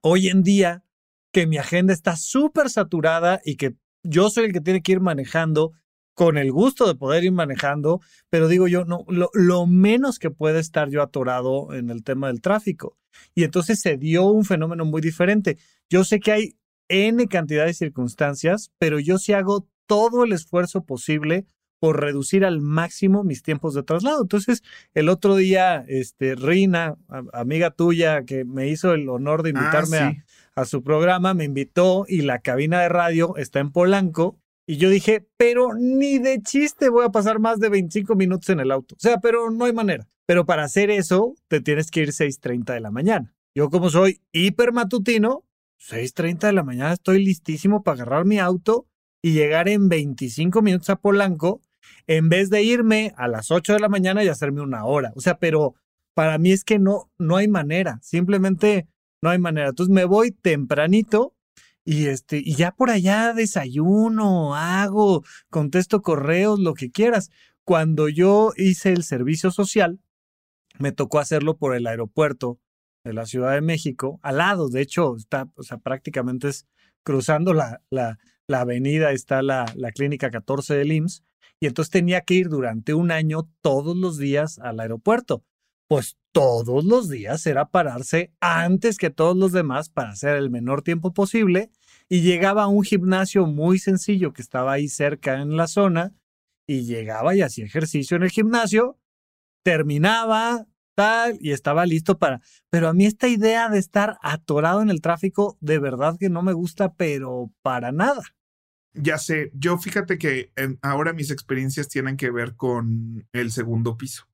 [0.00, 0.84] Hoy en día,
[1.32, 5.00] que mi agenda está súper saturada y que yo soy el que tiene que ir
[5.00, 5.72] manejando
[6.14, 10.60] con el gusto de poder ir manejando, pero digo yo, no, lo, menos que puede
[10.60, 12.96] estar yo atorado en el tema del tráfico.
[13.34, 15.58] Y entonces se dio un fenómeno muy diferente.
[15.90, 16.56] Yo sé que hay
[16.88, 21.46] N cantidad de circunstancias, pero yo sí hago todo el esfuerzo posible
[21.78, 24.22] por reducir al máximo mis tiempos de traslado.
[24.22, 24.62] Entonces,
[24.94, 26.96] el otro día, este, Rina,
[27.32, 30.22] amiga tuya, que me hizo el honor de invitarme ah, sí.
[30.54, 34.38] a, a su programa, me invitó y la cabina de radio está en Polanco.
[34.66, 38.60] Y yo dije, pero ni de chiste voy a pasar más de 25 minutos en
[38.60, 38.96] el auto.
[38.96, 40.08] O sea, pero no hay manera.
[40.26, 43.32] Pero para hacer eso, te tienes que ir 6.30 de la mañana.
[43.54, 45.44] Yo como soy hiper matutino,
[45.78, 48.88] 6.30 de la mañana estoy listísimo para agarrar mi auto
[49.26, 51.60] y llegar en 25 minutos a Polanco
[52.06, 55.12] en vez de irme a las 8 de la mañana y hacerme una hora.
[55.16, 55.74] O sea, pero
[56.14, 58.86] para mí es que no, no hay manera, simplemente
[59.20, 59.70] no hay manera.
[59.70, 61.34] Entonces me voy tempranito
[61.84, 67.30] y este, y ya por allá desayuno, hago, contesto correos, lo que quieras.
[67.64, 69.98] Cuando yo hice el servicio social,
[70.78, 72.60] me tocó hacerlo por el aeropuerto
[73.02, 76.68] de la Ciudad de México, al lado, de hecho, está, o sea, prácticamente es
[77.02, 81.22] cruzando la, la, la avenida, está la, la clínica 14 del IMSS,
[81.60, 85.44] y entonces tenía que ir durante un año todos los días al aeropuerto.
[85.88, 90.82] Pues todos los días era pararse antes que todos los demás para hacer el menor
[90.82, 91.70] tiempo posible
[92.08, 96.12] y llegaba a un gimnasio muy sencillo que estaba ahí cerca en la zona
[96.66, 98.98] y llegaba y hacía ejercicio en el gimnasio,
[99.64, 102.40] terminaba tal y estaba listo para...
[102.70, 106.42] Pero a mí esta idea de estar atorado en el tráfico de verdad que no
[106.42, 108.22] me gusta, pero para nada.
[108.96, 113.96] Ya sé, yo fíjate que en, ahora mis experiencias tienen que ver con el segundo
[113.96, 114.26] piso.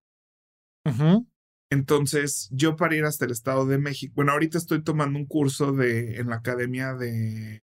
[0.84, 1.26] Uh -huh.
[1.70, 5.72] Entonces, yo para ir hasta el Estado de México, bueno, ahorita estoy tomando un curso
[5.72, 7.62] de, en la Academia de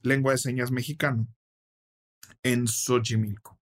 [0.00, 1.28] Lengua de Señas Mexicano
[2.42, 3.60] en Xochimilco.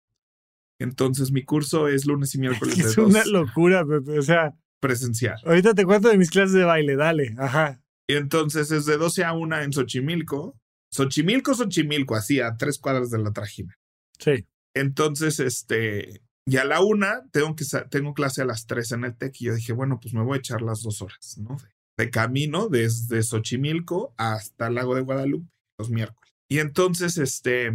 [0.79, 2.79] Entonces, mi curso es lunes y miércoles.
[2.79, 4.19] es de una dos, locura, Pepe.
[4.19, 5.39] O sea, presencial.
[5.45, 7.83] Ahorita te cuento de mis clases de baile, dale, ajá.
[8.07, 10.60] Y entonces es de 12 a 1 en Xochimilco
[10.93, 13.79] Xochimilco, Xochimilco, así a tres cuadras de la trajina.
[14.19, 14.47] Sí.
[14.75, 19.17] Entonces, este, y a la una tengo, que, tengo clase a las tres en el
[19.17, 21.57] TEC y yo dije, bueno, pues me voy a echar las dos horas, ¿no?
[21.57, 26.35] De, de camino desde Xochimilco hasta el lago de Guadalupe, los miércoles.
[26.49, 27.73] Y entonces, este,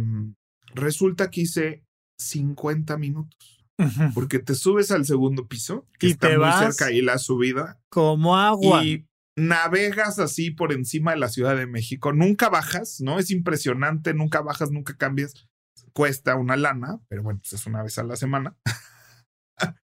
[0.74, 1.84] resulta que hice
[2.18, 3.64] 50 minutos.
[3.78, 4.14] Uh -huh.
[4.14, 7.18] Porque te subes al segundo piso, que y está te muy vas cerca y la
[7.18, 7.78] subida.
[7.90, 8.84] Como agua.
[8.84, 13.18] Y navegas así por encima de la Ciudad de México, nunca bajas, ¿no?
[13.18, 15.46] Es impresionante, nunca bajas, nunca cambias.
[15.92, 18.56] Cuesta una lana, pero bueno, pues es una vez a la semana.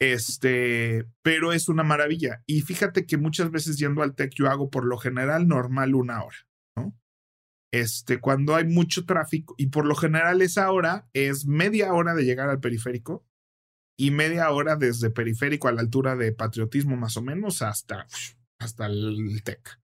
[0.00, 2.42] este, pero es una maravilla.
[2.46, 6.22] Y fíjate que muchas veces yendo al TEC yo hago por lo general normal una
[6.22, 6.36] hora,
[6.76, 6.94] ¿no?
[7.72, 12.24] Este, cuando hay mucho tráfico, y por lo general esa hora es media hora de
[12.24, 13.26] llegar al periférico
[13.98, 18.06] y media hora desde periférico a la altura de patriotismo más o menos hasta
[18.58, 19.80] hasta el TEC.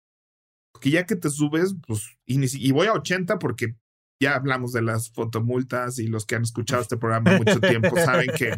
[0.73, 3.77] Porque ya que te subes, pues, y, y, voy a 80 porque
[4.21, 8.31] ya hablamos de las fotomultas y los que han escuchado este programa mucho tiempo saben
[8.37, 8.57] que,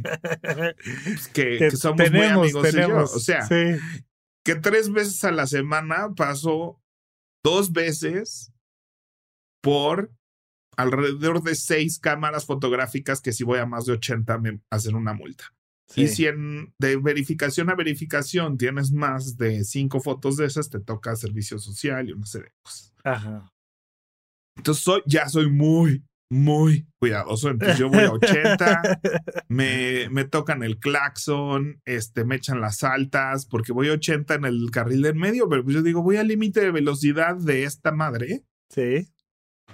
[1.05, 3.16] pues, que, que, somos tenemos, muy amigos tenemos, y yo.
[3.16, 3.81] O sea, sí.
[4.44, 6.81] que tres veces a la semana paso
[7.42, 8.53] dos veces
[9.62, 10.12] por
[10.77, 15.14] alrededor de seis cámaras fotográficas que si voy a más de 80 me hacen una
[15.14, 15.55] multa.
[15.96, 20.80] Y si en, de verificación a verificación tienes más de cinco fotos de esas, te
[20.80, 22.94] toca servicio social y una serie de cosas.
[23.04, 23.52] Ajá.
[24.56, 27.50] Entonces soy, ya soy muy, muy cuidadoso.
[27.50, 28.82] Entonces yo voy a 80,
[29.48, 34.44] me, me tocan el claxon, este, me echan las altas, porque voy a 80 en
[34.44, 37.92] el carril del medio, pero pues yo digo, voy al límite de velocidad de esta
[37.92, 38.44] madre.
[38.70, 39.08] Sí.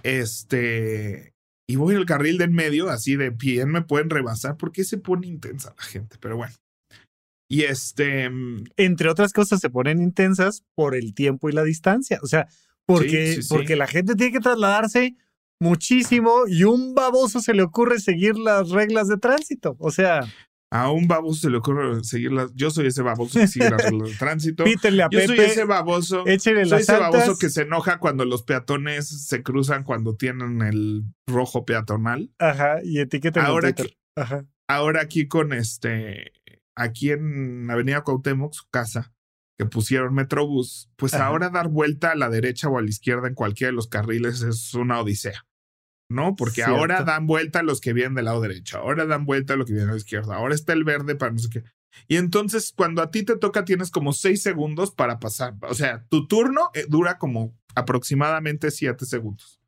[0.03, 1.30] Este,
[1.71, 5.29] y voy al carril del medio, así de pie, me pueden rebasar, porque se pone
[5.29, 6.53] intensa la gente, pero bueno.
[7.49, 8.29] Y este.
[8.29, 12.19] mm, Entre otras cosas, se ponen intensas por el tiempo y la distancia.
[12.23, 12.49] O sea,
[12.87, 13.49] porque, sí, sí.
[13.49, 15.15] porque la gente tiene que trasladarse
[15.61, 19.77] muchísimo y un baboso se le ocurre seguir las reglas de tránsito.
[19.79, 20.23] O sea,
[20.73, 22.55] A un baboso se le ocurre seguir las.
[22.55, 24.65] Yo soy ese baboso que sigue las reglas de tránsito.
[24.65, 26.25] pítenle a Yo soy ese baboso.
[26.27, 30.63] échenle Soy las ese baboso que se enoja cuando los peatones se cruzan cuando tienen
[30.63, 32.33] el rojo peatonal.
[32.39, 33.75] Ajá, y etiqueten en Ahora.
[34.15, 34.47] Ajá.
[34.69, 36.33] Ahora aquí con este,
[36.77, 39.13] aquí en Avenida Cuauhtémoc, su casa,
[39.59, 41.27] que pusieron Metrobús, pues Ajá.
[41.27, 44.43] ahora dar vuelta a la derecha o a la izquierda en cualquiera de los carriles
[44.43, 45.45] es una odisea.
[46.11, 46.37] ¿No?
[46.37, 46.75] Porque Cierto.
[46.75, 49.67] ahora dan vuelta a los que vienen del lado derecho, ahora dan vuelta a los
[49.67, 51.65] que vienen de la izquierda, ahora está el verde para no sé qué.
[52.09, 55.55] Y entonces cuando a ti te toca tienes como seis segundos para pasar.
[55.63, 59.61] O sea, tu turno eh, dura como aproximadamente siete segundos.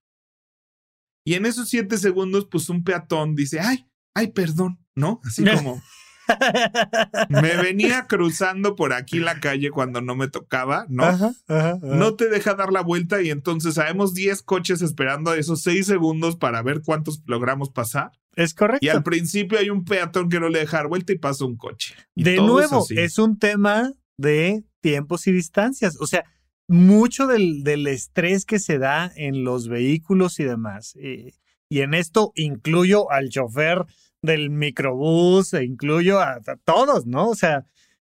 [1.24, 5.20] Y en esos siete segundos, pues un peatón dice, ay, ay, perdón, ¿no?
[5.24, 5.81] Así como
[7.29, 11.05] me venía cruzando por aquí la calle cuando no me tocaba, ¿no?
[11.05, 11.79] Ajá, ajá, ajá.
[11.83, 16.37] No te deja dar la vuelta y entonces sabemos 10 coches esperando esos 6 segundos
[16.37, 18.13] para ver cuántos logramos pasar.
[18.35, 18.85] Es correcto.
[18.85, 21.57] Y al principio hay un peatón que no le deja dar vuelta y pasa un
[21.57, 21.95] coche.
[22.15, 25.97] Y de nuevo, es un tema de tiempos y distancias.
[26.01, 26.25] O sea,
[26.69, 30.97] mucho del, del estrés que se da en los vehículos y demás.
[30.97, 31.35] Y,
[31.69, 33.85] y en esto incluyo al chofer
[34.23, 37.29] del microbús, e incluyo a, a todos, ¿no?
[37.29, 37.67] O sea,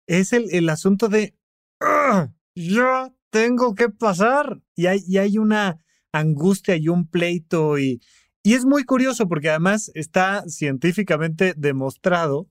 [0.07, 1.35] es el, el asunto de
[1.81, 4.61] "Ugh, yo tengo que pasar.
[4.75, 5.79] Y hay, y hay una
[6.13, 7.79] angustia y un pleito.
[7.79, 8.01] Y,
[8.43, 12.49] y es muy curioso porque además está científicamente demostrado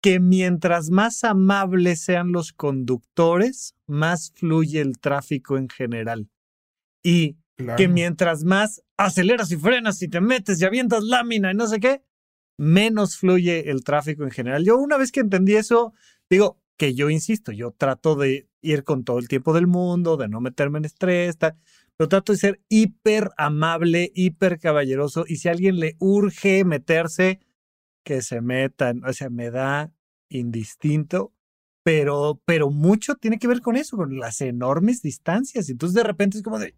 [0.00, 6.28] que mientras más amables sean los conductores, más fluye el tráfico en general.
[7.02, 7.76] Y Claro.
[7.76, 11.78] que mientras más aceleras y frenas y te metes y avientas lámina y no sé
[11.78, 12.02] qué,
[12.56, 14.64] menos fluye el tráfico en general.
[14.64, 15.92] Yo una vez que entendí eso,
[16.30, 20.28] digo que yo insisto, yo trato de ir con todo el tiempo del mundo, de
[20.28, 25.52] no meterme en estrés, pero trato de ser hiper amable, hiper caballeroso y si a
[25.52, 27.40] alguien le urge meterse,
[28.04, 29.92] que se metan, o sea, me da
[30.28, 31.32] indistinto,
[31.84, 35.68] pero, pero mucho tiene que ver con eso, con las enormes distancias.
[35.68, 36.74] Entonces de repente es como de...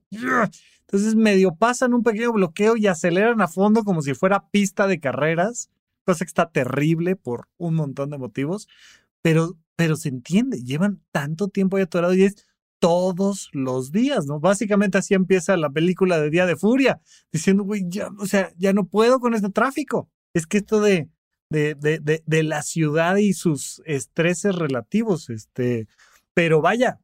[0.81, 5.01] Entonces medio pasan un pequeño bloqueo y aceleran a fondo como si fuera pista de
[5.01, 5.71] carreras,
[6.05, 8.69] cosa que está terrible por un montón de motivos,
[9.23, 12.45] pero, pero se entiende, llevan tanto tiempo ahí atorado y es
[12.81, 14.41] todos los días, ¿no?
[14.41, 17.01] Básicamente así empieza la película de Día de Furia,
[17.33, 20.11] diciendo, güey, ya, o sea, ya no puedo con este tráfico.
[20.35, 21.09] Es que esto de,
[21.51, 25.87] de, de, de, de la ciudad y sus estreses relativos, este,
[26.35, 27.01] pero vaya,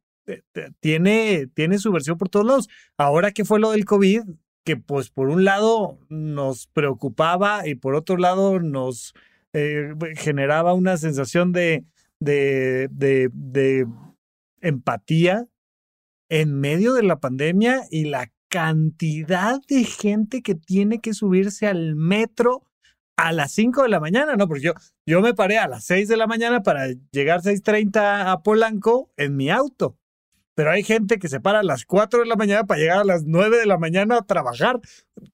[0.81, 2.69] tiene, tiene su versión por todos lados.
[2.97, 4.23] Ahora que fue lo del COVID,
[4.65, 9.15] que pues por un lado nos preocupaba y por otro lado nos
[9.53, 11.85] eh, generaba una sensación de,
[12.21, 13.87] de, de
[14.61, 15.47] empatía
[16.29, 21.97] en medio de la pandemia y la cantidad de gente que tiene que subirse al
[21.97, 22.63] metro
[23.17, 24.49] a las 5 de la mañana, ¿no?
[24.49, 24.73] Porque yo,
[25.07, 29.37] yo me paré a las 6 de la mañana para llegar 6.30 a Polanco en
[29.37, 29.99] mi auto.
[30.55, 33.05] Pero hay gente que se para a las 4 de la mañana para llegar a
[33.05, 34.81] las 9 de la mañana a trabajar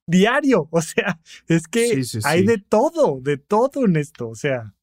[0.07, 0.69] diario.
[0.71, 4.29] O sea, es que Sí, sí, hay de todo, de todo en esto.
[4.29, 4.73] O sea,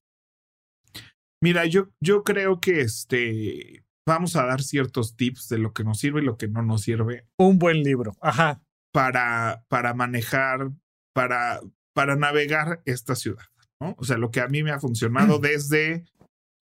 [1.43, 5.99] Mira, yo, yo creo que este vamos a dar ciertos tips de lo que nos
[5.99, 8.15] sirve y lo que no nos sirve un buen libro.
[8.21, 8.63] Ajá.
[8.93, 10.71] para, para manejar,
[11.13, 11.61] para,
[11.97, 13.47] para navegar esta ciudad.
[13.81, 13.95] ¿no?
[13.97, 16.05] O sea, lo que a mí me ha funcionado desde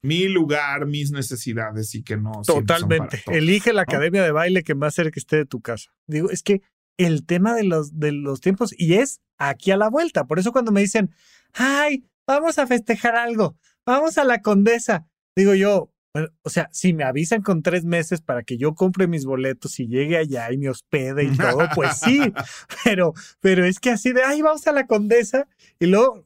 [0.01, 2.43] mi lugar, mis necesidades y que no.
[2.47, 3.21] Totalmente.
[3.25, 3.83] todos, Elige la ¿no?
[3.83, 5.91] academia de baile que más cerca esté de tu casa.
[6.07, 6.63] Digo, es que
[6.99, 10.25] el tema de los, de los tiempos, y es aquí a la vuelta.
[10.25, 11.13] Por eso cuando me dicen,
[11.53, 15.93] ay, vamos a festejar algo, vamos a la condesa, digo yo,
[16.43, 19.89] o sea, si me avisan con tres meses para que yo compre mis boletos y
[19.89, 22.21] llegue allá y me hospede y todo, pues sí,
[22.85, 25.49] pero, pero es que así de, ay, vamos a la condesa,
[25.81, 26.25] y luego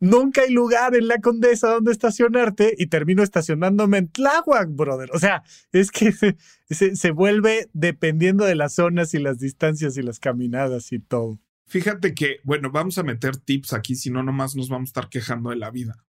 [0.00, 5.10] nunca hay lugar en la Condesa donde estacionarte y termino estacionándome en Tláhuac, brother.
[5.12, 10.02] O sea, es que se, se, vuelve dependiendo de las zonas y las distancias y
[10.02, 11.40] las caminadas y todo.
[11.66, 15.08] Fíjate que, bueno, vamos a meter tips aquí, si no, nomás nos vamos a estar
[15.08, 16.04] quejando de la vida.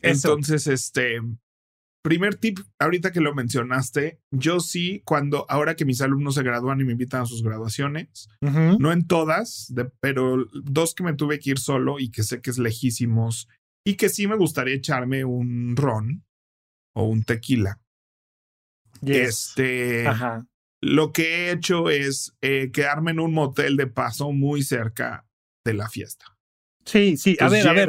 [0.00, 1.20] Entonces, este,
[2.04, 6.78] primer tip, ahorita que lo mencionaste, yo sí, cuando, ahora que mis alumnos se gradúan
[6.80, 11.50] y me invitan a sus graduaciones, no en todas, pero dos que me tuve que
[11.50, 13.48] ir solo y que sé que es lejísimos
[13.86, 16.24] y que sí me gustaría echarme un ron
[16.94, 17.80] o un tequila.
[19.00, 20.04] Este,
[20.82, 25.26] lo que he hecho es eh, quedarme en un motel de paso muy cerca
[25.64, 26.36] de la fiesta.
[26.84, 27.88] Sí, sí, a ver, a ver.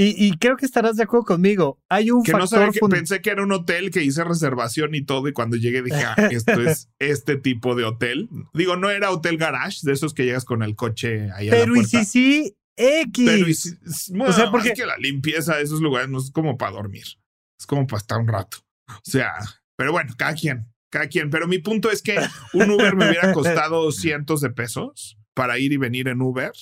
[0.00, 1.82] Y, creo que estarás de acuerdo conmigo.
[1.88, 5.02] Hay un que factor no que pensé que era un hotel que hice reservación y
[5.04, 8.28] todo y cuando llegué dije, ah, esto es este tipo de hotel.
[8.54, 11.66] Digo, no era hotel garage, de esos que llegas con el coche ahí Pero a
[11.66, 12.00] la puerta.
[12.00, 13.24] y si sí, X.
[13.26, 13.70] Pero y si,
[14.20, 17.06] o sea, porque es que la limpieza de esos lugares no es como para dormir.
[17.58, 18.58] Es como para estar un rato.
[18.88, 19.34] O sea,
[19.76, 21.28] pero bueno, cada quien, cada quien.
[21.28, 22.16] Pero mi punto es que
[22.52, 26.52] un Uber me hubiera costado cientos de pesos para ir y venir en Uber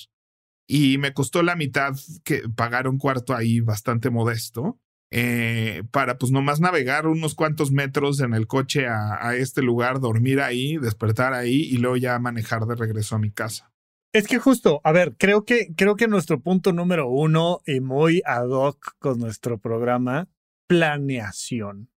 [0.66, 4.79] y me costó la mitad que pagar un cuarto ahí bastante modesto.
[5.12, 10.40] Eh, para pues nomás navegar unos cuantos metros en el coche a, este lugar, dormir
[10.40, 13.72] ahí, despertar ahí y luego ya manejar de regreso a mi casa.
[14.12, 18.22] Es que justo, a ver, creo que, creo que nuestro punto número uno y muy
[18.24, 20.29] ad hoc con nuestro programa,
[20.66, 21.90] planeación.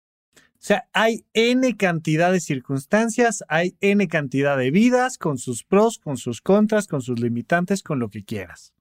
[0.60, 5.98] O sea, hay N cantidad de circunstancias, hay N cantidad de vidas con sus pros,
[5.98, 8.74] con sus contras, con sus limitantes, con lo que quieras.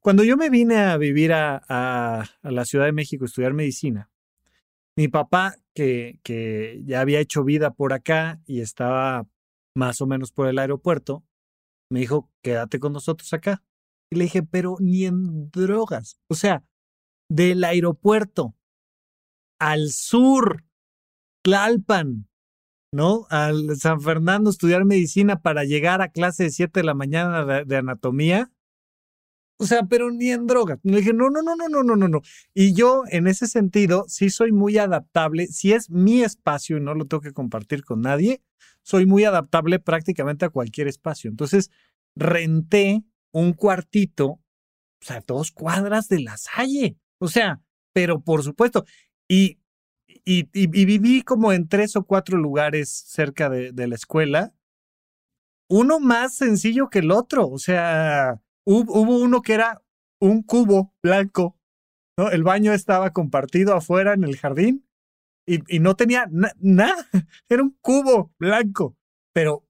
[0.00, 4.10] Cuando yo me vine a vivir a, la Ciudad de México a estudiar medicina,
[4.96, 9.28] mi papá, que, que ya había hecho vida por acá y estaba
[9.76, 11.24] más o menos por el aeropuerto,
[11.88, 13.62] me dijo, quédate con nosotros acá.
[14.10, 16.18] Y le dije, pero ni en drogas.
[16.28, 16.64] O sea,
[17.28, 18.56] del aeropuerto
[19.60, 20.64] al sur
[21.42, 22.28] Tlalpan,
[22.92, 23.26] ¿no?
[23.30, 27.76] Al San Fernando estudiar medicina para llegar a clase de 7 de la mañana de,
[27.76, 28.50] anatomía.
[29.58, 30.78] O sea, pero ni en drogas.
[30.82, 32.22] Le dije, no, no, no, no, no, no, no, no.
[32.54, 35.48] Y yo, en ese sentido, sí soy muy adaptable.
[35.48, 38.42] Si es mi espacio y no lo tengo que compartir con nadie,
[38.82, 41.28] soy muy adaptable prácticamente a cualquier espacio.
[41.28, 41.70] Entonces,
[42.16, 44.40] renté un cuartito, o
[45.02, 46.96] sea, dos cuadras de la Salle.
[47.18, 47.60] O sea,
[47.92, 48.84] pero por supuesto.
[49.28, 49.59] Y
[50.32, 54.54] y, viví como en tres o cuatro lugares cerca de, la escuela.
[55.68, 57.48] Uno más sencillo que el otro.
[57.48, 59.82] O sea, hubo, uno que era
[60.20, 61.58] un cubo blanco.
[62.16, 64.86] El baño estaba compartido afuera en el jardín
[65.46, 67.08] y, no tenía nada.
[67.48, 68.96] Era un cubo blanco.
[69.32, 69.66] Pero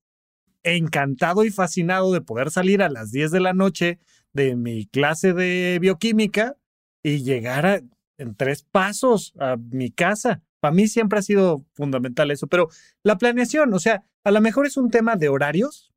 [0.63, 3.99] encantado y fascinado de poder salir a las 10 de la noche
[4.35, 6.59] de mi clase de bioquímica
[7.03, 7.83] y llegar
[8.19, 10.43] en tres pasos a mi casa.
[10.61, 12.69] Para mí siempre ha sido fundamental eso, pero
[13.03, 15.93] la planeación, o sea, a lo mejor es un tema de horarios,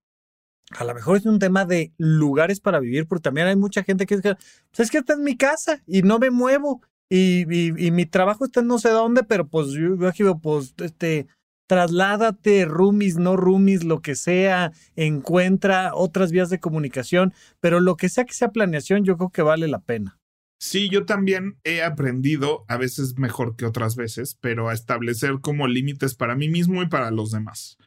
[0.71, 4.05] a lo mejor es un tema de lugares para vivir, porque también hay mucha gente
[4.05, 7.45] que dice, pues es que está en mi casa y no me muevo y,
[7.91, 11.27] mi trabajo está en no sé dónde, pero pues yo, digo, pues, este,
[11.67, 18.09] trasládate, roomies, no roomies, lo que sea, encuentra otras vías de comunicación, pero lo que
[18.09, 20.19] sea que sea planeación, yo creo que vale la pena.
[20.65, 25.67] Sí, yo también he aprendido, a veces mejor que otras veces, pero a establecer como
[25.67, 27.77] límites para mí mismo y para los demás.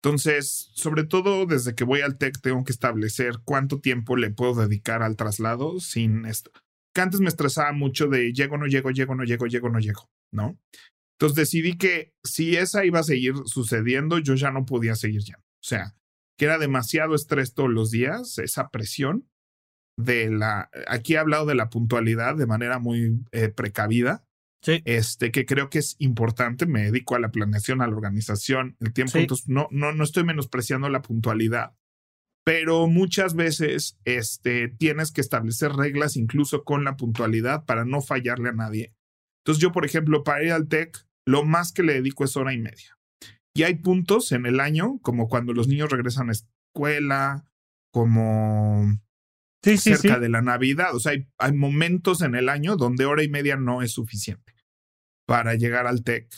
[0.00, 4.54] Entonces, sobre todo desde que voy al TEC, tengo que establecer cuánto tiempo le puedo
[4.54, 6.52] dedicar al traslado sin esto.
[6.94, 10.08] Que antes me estresaba mucho de llego, no llego, llego, no llego, llego, no llego,
[10.32, 10.56] ¿no?
[11.18, 15.38] Entonces decidí que si esa iba a seguir sucediendo, yo ya no podía seguir ya.
[15.38, 15.96] O sea,
[16.38, 19.28] que era demasiado estrés todos los días, esa presión,
[19.98, 24.24] de la, aquí he hablado de la puntualidad de manera muy eh, precavida.
[24.64, 24.80] Sí.
[24.84, 28.92] Este, que creo que es importante, me dedico a la planeación, a la organización, el
[28.92, 31.74] tiempo, entonces no, no, no estoy menospreciando la puntualidad,
[32.44, 38.50] pero muchas veces este, tienes que establecer reglas incluso con la puntualidad para no fallarle
[38.50, 38.94] a nadie.
[39.40, 42.52] Entonces yo, por ejemplo, para ir al TEC, lo más que le dedico es hora
[42.52, 42.96] y media.
[43.54, 47.44] Y hay puntos en el año, como cuando los niños regresan a escuela,
[47.92, 48.98] como
[49.62, 50.94] sí, cerca de la Navidad.
[50.94, 54.54] O sea, hay, momentos en el año donde hora y media no es suficiente
[55.26, 56.28] para llegar al TEC.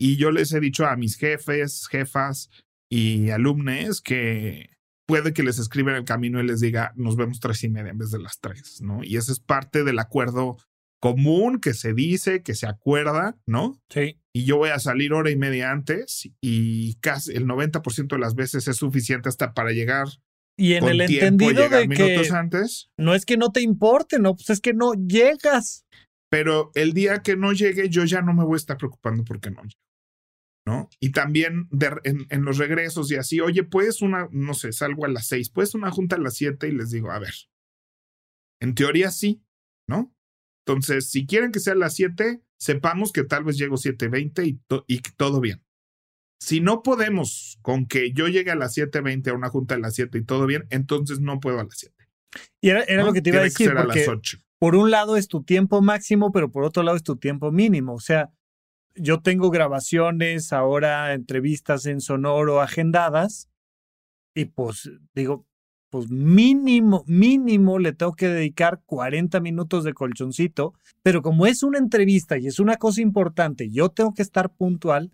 [0.00, 2.50] Y yo les he dicho a mis jefes, jefas
[2.90, 4.70] y alumnos que
[5.06, 7.98] puede que les escriban el camino y les diga, nos vemos tres y media en
[7.98, 9.02] vez de las tres, ¿no?
[9.02, 10.58] Y ese es parte del acuerdo
[11.00, 13.80] común que se dice, que se acuerda, ¿no?
[13.88, 14.20] Sí.
[14.32, 18.34] Y yo voy a salir hora y media antes y casi el 90% de las
[18.34, 20.08] veces es suficiente hasta para llegar
[20.58, 22.90] Y en el tiempo, entendido de que antes.
[22.98, 25.86] no es que no te importe, no, pues es que no llegas.
[26.30, 29.50] Pero el día que no llegue, yo ya no me voy a estar preocupando porque
[29.50, 29.80] no llego.
[30.66, 30.90] ¿No?
[31.00, 35.06] Y también de- en, en los regresos y así, oye, pues una, no sé, salgo
[35.06, 37.32] a las seis, pues una junta a las siete y les digo, a ver,
[38.60, 39.42] en teoría sí,
[39.88, 40.14] ¿no?
[40.66, 44.54] Entonces, si quieren que sea a las siete, sepamos que tal vez llego 7.20 y,
[44.68, 45.62] to- y todo bien.
[46.38, 49.94] Si no podemos con que yo llegue a las 7.20 a una junta a las
[49.94, 51.94] 7 y todo bien, entonces no puedo a las 7.
[52.60, 53.08] Y era, era ¿no?
[53.08, 54.38] lo que te iba a que decir, a porque las 8.
[54.58, 57.94] por un lado es tu tiempo máximo, pero por otro lado es tu tiempo mínimo.
[57.94, 58.30] O sea,
[58.94, 63.48] yo tengo grabaciones, ahora entrevistas en sonoro agendadas,
[64.34, 65.46] y pues digo,
[65.90, 71.78] pues mínimo, mínimo le tengo que dedicar 40 minutos de colchoncito, pero como es una
[71.78, 75.10] entrevista y es una cosa importante, yo tengo que estar puntual,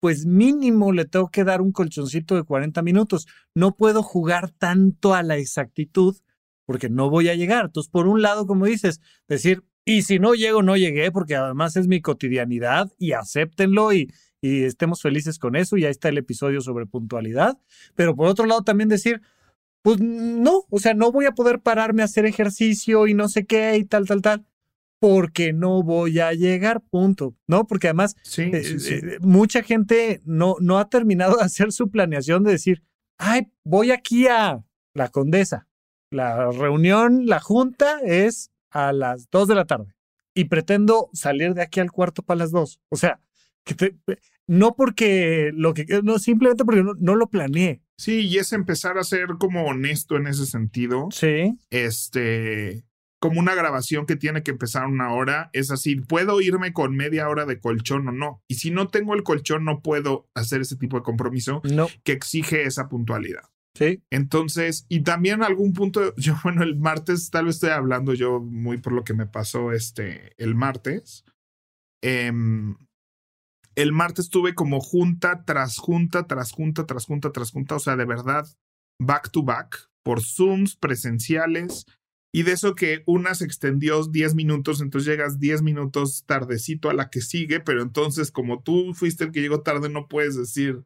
[0.00, 3.26] pues mínimo le tengo que dar un colchoncito de 40 minutos.
[3.54, 6.16] No puedo jugar tanto a la exactitud
[6.66, 7.66] porque no voy a llegar.
[7.66, 11.76] Entonces, por un lado, como dices, decir, y si no llego, no llegué, porque además
[11.76, 15.76] es mi cotidianidad y acéptenlo y, estemos felices con eso.
[15.76, 17.58] Y ahí está el episodio sobre puntualidad.
[17.94, 19.22] Pero por otro lado, también decir,
[19.82, 23.46] pues no, o sea, no voy a poder pararme a hacer ejercicio y no sé
[23.46, 24.46] qué y tal, tal, tal,
[25.00, 27.34] porque no voy a llegar, punto.
[27.46, 27.66] ¿No?
[27.66, 28.94] Porque además Sí, eh, sí, sí.
[28.94, 32.82] eh, mucha gente no, no ha terminado de hacer su planeación de decir,
[33.18, 35.66] ay, voy aquí a la condesa.
[36.10, 39.94] La reunión, la junta es a las 2 de la tarde
[40.34, 42.80] y pretendo salir de aquí al cuarto para las 2.
[42.88, 43.20] O sea,
[43.64, 43.96] que te-
[44.46, 47.82] no porque lo que, no, simplemente porque no, no lo planeé.
[47.98, 51.08] Sí, y es empezar a ser como honesto en ese sentido.
[51.10, 52.84] Sí, Este,
[53.20, 57.28] como una grabación que tiene que empezar una hora, es así, puedo irme con media
[57.28, 58.42] hora de colchón o no.
[58.48, 62.12] Y si no tengo el colchón, no puedo hacer ese tipo de compromiso no, que
[62.12, 63.50] exige esa puntualidad.
[63.74, 68.40] sí, Entonces, y también algún punto, yo, bueno, el martes, tal vez estoy hablando yo
[68.40, 71.24] muy por lo que me pasó este, el martes.
[72.02, 72.76] Em,
[73.74, 77.96] el martes tuve como junta tras junta, tras junta, tras junta, tras junta, o sea,
[77.96, 78.46] de verdad,
[79.00, 81.86] back to back, por Zooms presenciales.
[82.38, 86.94] Y de eso que una se extendió 10 minutos, entonces llegas 10 minutos tardecito a
[86.94, 90.84] la que sigue, pero entonces como tú fuiste el que llegó tarde, no puedes decir,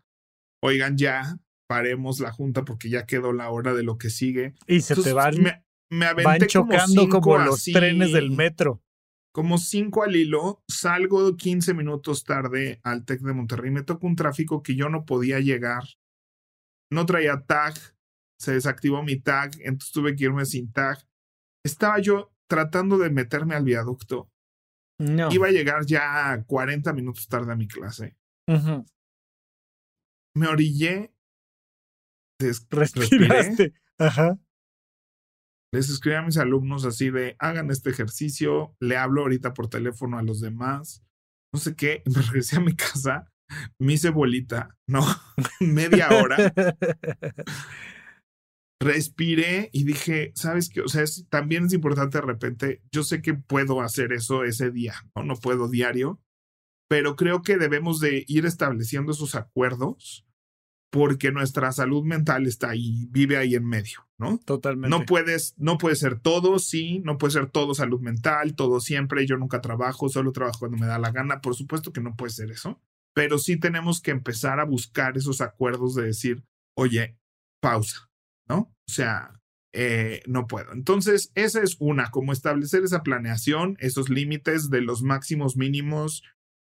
[0.63, 1.39] oigan, ya,
[1.69, 4.55] paremos la junta porque ya quedó la hora de lo que sigue.
[4.67, 8.31] y se te Entonces, van, me, me aventé van chocando como, los así, trenes del
[8.31, 8.83] metro.
[9.31, 13.71] Como cinco al hilo, salgo 15 minutos tarde al TEC de Monterrey.
[13.71, 15.85] Me tocó un tráfico que yo no podía llegar.
[16.91, 17.75] No traía tag,
[18.39, 21.07] se desactivó mi tag, entonces tuve que irme sin tag.
[21.65, 24.31] Estaba yo tratando de meterme al viaducto.
[24.99, 25.33] No.
[25.33, 28.17] Iba a llegar ya 40 minutos tarde a mi clase.
[28.49, 28.85] Ujú.
[30.35, 31.15] Me orillé.
[32.39, 33.75] Respiraste.
[33.99, 34.39] Ajá.
[35.75, 40.19] Les escribí a mis alumnos así de hagan este ejercicio, le hablo ahorita por teléfono
[40.19, 41.03] a los demás,
[41.53, 43.33] no sé qué, me regresé a mi casa,
[43.79, 45.03] me hice bolita, ¿no?
[45.61, 46.37] Media hora,
[48.83, 50.81] respiré y dije, ¿sabes qué?
[50.83, 54.71] O sea, es- también es importante de repente, yo sé que puedo hacer eso ese
[54.71, 55.23] día, ¿no?
[55.25, 56.21] No puedo diario,
[56.89, 60.27] pero creo que debemos de ir estableciendo esos acuerdos
[60.91, 64.37] porque nuestra salud mental está ahí, vive ahí en medio, ¿no?
[64.45, 64.91] Totalmente.
[64.95, 69.27] No puedes, no puede ser todo, sí, no puede ser todo salud mental, todo siempre.
[69.27, 71.41] Yo nunca trabajo, solo trabajo cuando me da la gana.
[71.41, 72.79] Por supuesto que no puede ser eso,
[73.15, 76.45] pero sí tenemos que empezar a buscar esos acuerdos de decir,
[76.77, 77.17] oye,
[77.63, 78.11] pausa,
[78.53, 78.75] ¿no?
[78.89, 79.33] O sea,
[79.75, 80.73] eh, no puedo.
[80.73, 86.23] Entonces, esa es una, como establecer esa planeación, esos límites de los máximos mínimos,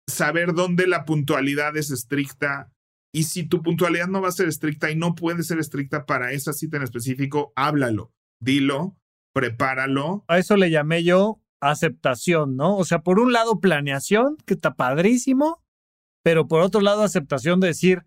[0.07, 2.71] saber dónde la puntualidad es estricta,
[3.13, 6.33] y si tu puntualidad no va a ser estricta y no puede ser estricta para
[6.33, 8.97] esa cita en específico, háblalo, dilo,
[9.33, 10.25] prepáralo.
[10.27, 12.77] A eso le llamé yo aceptación, ¿no?
[12.77, 15.63] O sea, por un lado planeación, que está padrísimo,
[16.23, 18.05] pero por otro lado aceptación de decir,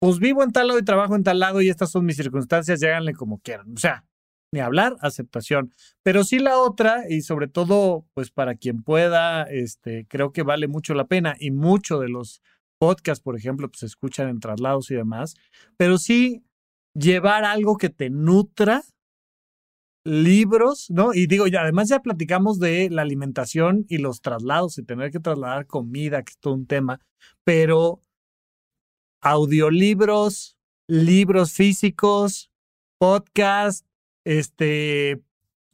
[0.00, 2.80] pues vivo en tal lado y trabajo en tal lado y estas son mis circunstancias,
[2.80, 3.72] lléganle como quieran.
[3.74, 4.04] O sea,
[4.52, 5.74] ni hablar, aceptación.
[6.02, 10.68] Pero sí la otra, y sobre todo, pues para quien pueda, este, creo que vale
[10.68, 12.42] mucho la pena y mucho de los
[12.78, 15.34] podcasts, por ejemplo, pues se escuchan en traslados y demás,
[15.76, 16.44] pero sí
[16.94, 18.82] llevar algo que te nutra
[20.04, 21.12] libros, ¿no?
[21.12, 25.20] Y digo, ya además ya platicamos de la alimentación y los traslados y tener que
[25.20, 27.00] trasladar comida, que es todo un tema,
[27.44, 28.02] pero
[29.20, 30.56] audiolibros,
[30.86, 32.50] libros físicos,
[32.98, 33.86] podcast,
[34.24, 35.22] este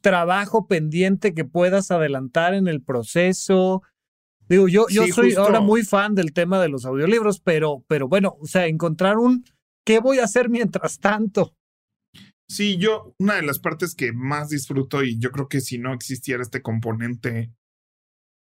[0.01, 3.81] trabajo pendiente que puedas adelantar en el proceso.
[4.47, 5.41] Digo, yo, yo Sí, soy justo.
[5.41, 9.43] ahora muy fan del tema de los audiolibros, pero, pero bueno, o sea, encontrar un
[9.83, 11.55] ¿qué voy a hacer mientras tanto?
[12.47, 15.93] Sí, yo, una de las partes que más disfruto y yo creo que si no
[15.93, 17.51] existiera este componente,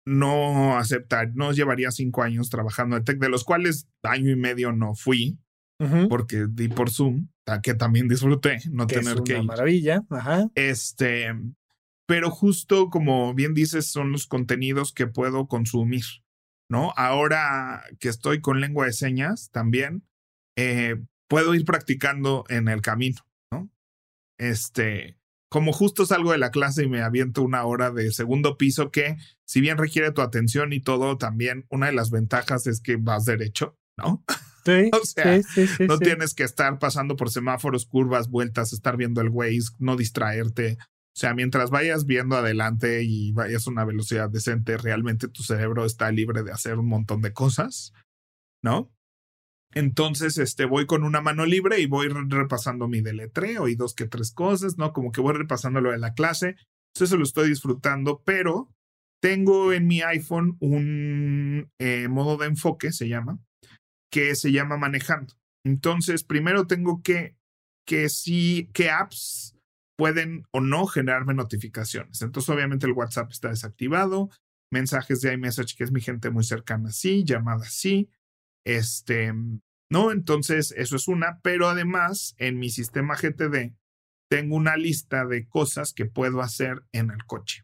[0.08, 4.72] no aceptar, no llevaría cinco años trabajando en tech, de los cuales año y medio
[4.72, 5.38] no fui,
[6.08, 7.28] porque di por Zoom,
[7.62, 9.44] que también disfruté no tener que ir.
[9.44, 10.50] maravilla, ajá.
[10.56, 11.36] Este,
[12.08, 16.06] pero justo como bien dices, son los contenidos que puedo consumir,
[16.70, 16.94] ¿no?
[16.96, 20.08] Ahora que estoy con lengua de señas también,
[20.56, 20.96] eh,
[21.28, 23.70] puedo ir practicando en el camino, ¿no?
[24.40, 25.18] Este,
[25.50, 29.18] como justo salgo de la clase y me aviento una hora de segundo piso que,
[29.46, 33.26] si bien requiere tu atención y todo, también una de las ventajas es que vas
[33.26, 34.24] derecho, ¿no?
[34.68, 35.40] Sí, o sea,
[35.88, 40.78] no tienes que estar pasando por semáforos, curvas, vueltas, estar viendo el Waze, no distraerte.
[40.82, 45.86] O sea, mientras vayas viendo adelante y vayas a una velocidad decente, realmente tu cerebro
[45.86, 47.94] está libre de hacer un montón de cosas,
[48.62, 48.92] ¿no?
[49.74, 54.08] Entonces, este, voy con una mano libre y voy repasando mi deletreo y dos que
[54.08, 54.94] tres cosas, ¿no?
[54.94, 56.56] Como que voy repasando lo de la clase.
[56.94, 58.74] Entonces, eso lo estoy disfrutando, pero
[59.22, 63.40] tengo en mi iPhone un eh, modo de enfoque, se llama,
[64.12, 65.34] que se llama manejando.
[65.66, 67.36] Entonces, primero tengo que,
[67.86, 69.58] que sí, qué apps
[69.98, 72.22] pueden o no generarme notificaciones.
[72.22, 74.30] Entonces, obviamente el WhatsApp está desactivado,
[74.72, 78.10] mensajes de iMessage, que es mi gente muy cercana, sí, llamadas, sí,
[78.68, 79.34] este,
[79.90, 80.12] ¿no?
[80.12, 83.74] Entonces, eso es una, pero además en mi sistema GTD
[84.30, 87.64] tengo una lista de cosas que puedo hacer en el coche.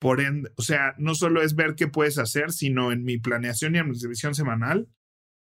[0.00, 3.76] Por ende, o sea, no solo es ver qué puedes hacer, sino en mi planeación
[3.76, 4.88] y en mi revisión semanal,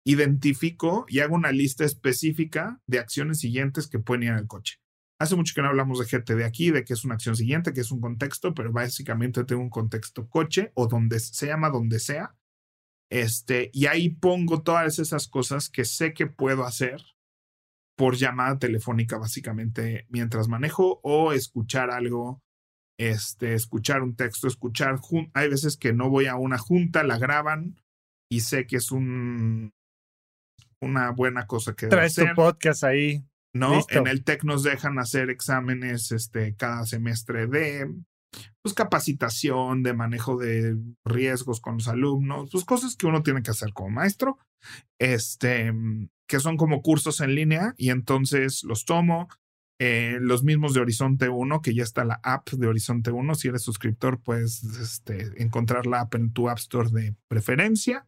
[0.07, 4.77] identifico y hago una lista específica de acciones siguientes que pueden ir en el coche.
[5.19, 7.81] Hace mucho que no hablamos de GTD aquí, de qué es una acción siguiente, que
[7.81, 12.37] es un contexto, pero básicamente tengo un contexto coche o donde se llama donde sea,
[13.11, 17.03] este, y ahí pongo todas esas cosas que sé que puedo hacer
[17.97, 22.43] por llamada telefónica, básicamente, mientras manejo o escuchar algo,
[22.99, 24.99] este, escuchar un texto, escuchar.
[25.33, 27.81] Hay veces que no voy a una junta, la graban
[28.31, 29.73] y sé que es un,
[30.81, 33.25] una buena cosa que Traes tu podcast ahí.
[33.55, 37.89] No, en el TEC nos dejan hacer exámenes este, cada semestre de
[38.63, 43.51] pues capacitación, de manejo de riesgos con los alumnos, pues cosas que uno tiene que
[43.51, 44.39] hacer como maestro,
[44.99, 45.73] este,
[46.29, 49.29] que son como cursos en línea y entonces los tomo.
[49.81, 53.35] Eh, los mismos de Horizonte 1, que ya está la app de Horizonte 1.
[53.35, 58.07] Si eres suscriptor, puedes este, encontrar la app en tu App Store de preferencia.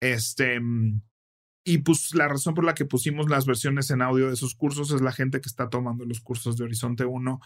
[0.00, 0.60] Este,
[1.66, 4.92] y pues la razón por la que pusimos las versiones en audio de esos cursos
[4.92, 7.40] es la gente que está tomando los cursos de Horizonte 1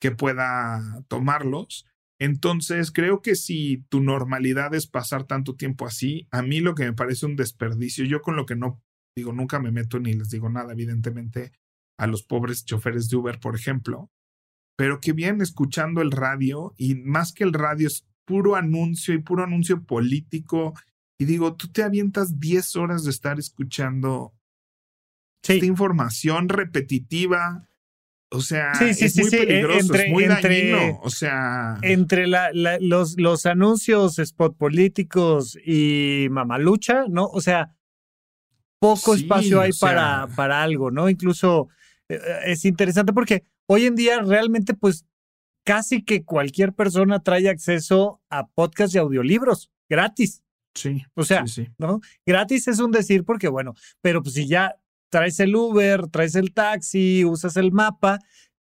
[0.00, 1.86] que pueda tomarlos.
[2.18, 6.84] Entonces, creo que si tu normalidad es pasar tanto tiempo así, a mí lo que
[6.84, 8.82] me parece un desperdicio, yo con lo que no
[9.16, 11.52] digo, nunca me meto ni les digo nada, evidentemente,
[11.98, 14.10] a los pobres choferes de Uber, por ejemplo,
[14.76, 19.22] pero que vienen escuchando el radio y más que el radio es puro anuncio y
[19.22, 20.74] puro anuncio político.
[21.18, 24.34] Y digo, tú te avientas 10 horas de estar escuchando
[25.42, 27.68] esta información repetitiva
[28.30, 31.00] o sea, es muy peligroso, es muy dañino.
[31.02, 31.78] O sea.
[31.82, 37.26] Entre los, los anuncios spot políticos y mamalucha, ¿no?
[37.26, 37.76] O sea,
[38.80, 41.08] poco espacio hay para, para algo, ¿no?
[41.08, 41.68] Incluso
[42.08, 45.06] eh, es interesante porque hoy en día realmente, pues,
[45.64, 50.42] casi que cualquier persona trae acceso a podcasts y audiolibros gratis.
[50.74, 51.02] Sí.
[51.14, 51.44] O sea,
[51.78, 52.00] ¿no?
[52.26, 54.76] Gratis es un decir porque, bueno, pero pues si ya
[55.10, 58.18] traes el Uber, traes el taxi, usas el mapa,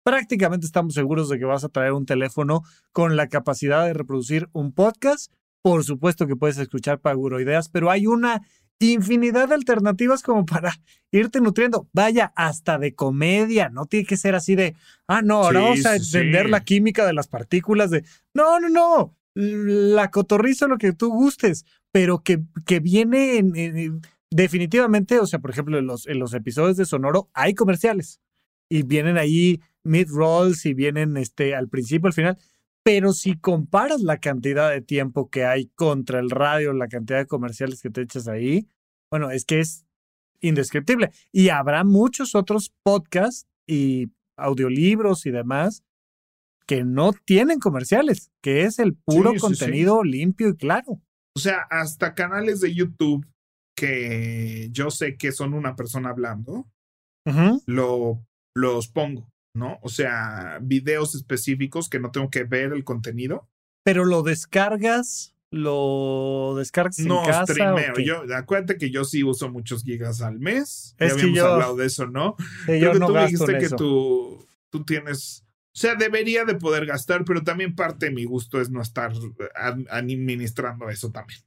[0.04, 4.50] prácticamente estamos seguros de que vas a traer un teléfono con la capacidad de reproducir
[4.54, 5.32] un podcast.
[5.62, 8.42] Por supuesto que puedes escuchar Paguro Ideas, pero hay una
[8.80, 10.74] infinidad de alternativas como para
[11.12, 11.88] irte nutriendo.
[11.94, 14.76] Vaya, hasta de comedia, no tiene que ser así de,
[15.08, 19.16] ah, no, ahora vamos a entender la química de las partículas de, no, no, no,
[19.36, 25.51] la cotorriza lo que tú gustes, pero que, que viene en, definitivamente, o sea, por
[25.51, 28.21] ejemplo, en los, en los episodios de Sonoro hay comerciales
[28.69, 32.38] y vienen ahí mid-rolls y vienen este, al principio, al final.
[32.84, 37.27] Pero si comparas la cantidad de tiempo que hay contra el radio, la cantidad de
[37.27, 38.67] comerciales que te echas ahí,
[39.11, 39.86] bueno, es que es
[40.39, 41.11] indescriptible.
[41.32, 44.07] Y habrá muchos otros podcasts y
[44.38, 45.84] audiolibros y demás
[46.65, 51.01] que no tienen comerciales, que es el puro contenido limpio y claro.
[51.36, 53.25] O sea, hasta canales de YouTube
[53.88, 56.67] que yo sé que son una persona hablando,
[57.65, 58.23] lo,
[58.55, 59.79] los pongo, ¿no?
[59.82, 63.47] O sea, videos específicos que no tengo que ver el contenido.
[63.84, 67.43] Pero lo descargas lo descargas en No casa.
[67.43, 67.93] o streameo.
[67.99, 70.95] Yo, acuérdate que yo sí uso muchos gigas al mes.
[70.97, 72.36] Es ya que habíamos yo- hablado de eso, ¿no?
[72.39, 75.43] Sí, Creo yo que no tú gasto dijiste en que tú, tú tienes.
[75.75, 79.11] O sea, debería de poder gastar, pero también parte de mi gusto es no estar
[79.55, 81.41] ad- administrando eso también.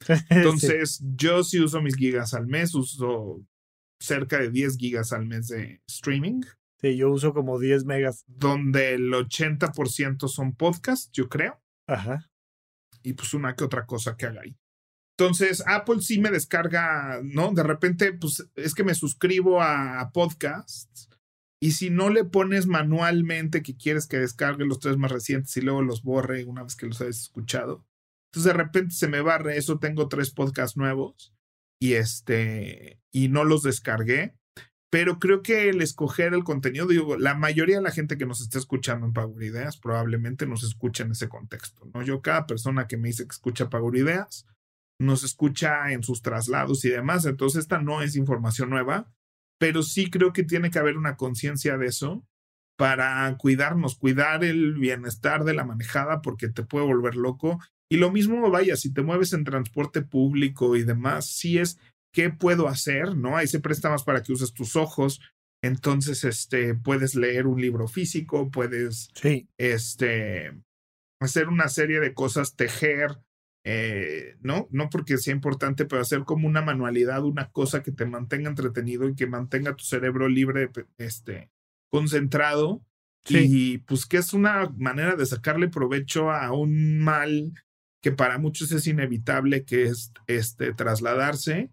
[0.06, 0.14] Sí.
[0.30, 3.44] Entonces, yo sí uso mis gigas al mes, uso
[4.00, 6.40] cerca de 10 gigas al mes de streaming,
[6.80, 8.24] Sí, yo uso como 10 megas.
[8.26, 12.30] donde el 80% son podcasts, yo creo, Ajá.
[13.02, 14.56] y pues una que otra cosa que haga ahí.
[15.18, 17.52] Entonces, Apple sí me descarga, ¿no?
[17.52, 21.10] De repente, pues es que me suscribo a, a podcasts.
[21.62, 25.60] Y si no le pones manualmente que quieres que descargue los tres más recientes y
[25.60, 27.84] luego los borre una vez que los hayas escuchado,
[28.30, 31.34] entonces de repente se me barre eso, tengo tres podcasts nuevos
[31.80, 34.34] y este, y no los descargué.
[34.92, 38.40] Pero creo que el escoger el contenido, digo, la mayoría de la gente que nos
[38.40, 42.02] está escuchando en Power Ideas probablemente nos escucha en ese contexto, ¿no?
[42.02, 44.46] Yo, cada persona que me dice que escucha Power Ideas,
[45.00, 47.24] nos escucha en sus traslados y demás.
[47.24, 49.12] Entonces, esta no es información nueva,
[49.58, 52.26] pero sí creo que tiene que haber una conciencia de eso
[52.76, 57.60] para cuidarnos, cuidar el bienestar de la manejada porque te puede volver loco.
[57.90, 61.78] Y lo mismo, vaya, si te mueves en transporte público y demás, sí es
[62.12, 63.36] qué puedo hacer, ¿no?
[63.36, 65.20] Ahí se presta más para que uses tus ojos.
[65.62, 69.48] Entonces, este, puedes leer un libro físico, puedes Sí.
[69.58, 70.52] este,
[71.20, 73.18] hacer una serie de cosas, tejer,
[73.64, 74.68] eh, ¿no?
[74.70, 79.08] No porque sea importante, pero hacer como una manualidad, una cosa que te mantenga entretenido
[79.08, 81.50] y que mantenga tu cerebro libre, este,
[81.90, 82.82] concentrado.
[83.24, 83.46] Sí.
[83.50, 87.52] Y pues que es una manera de sacarle provecho a un mal
[88.00, 91.70] que para muchos es inevitable, que es este, trasladarse.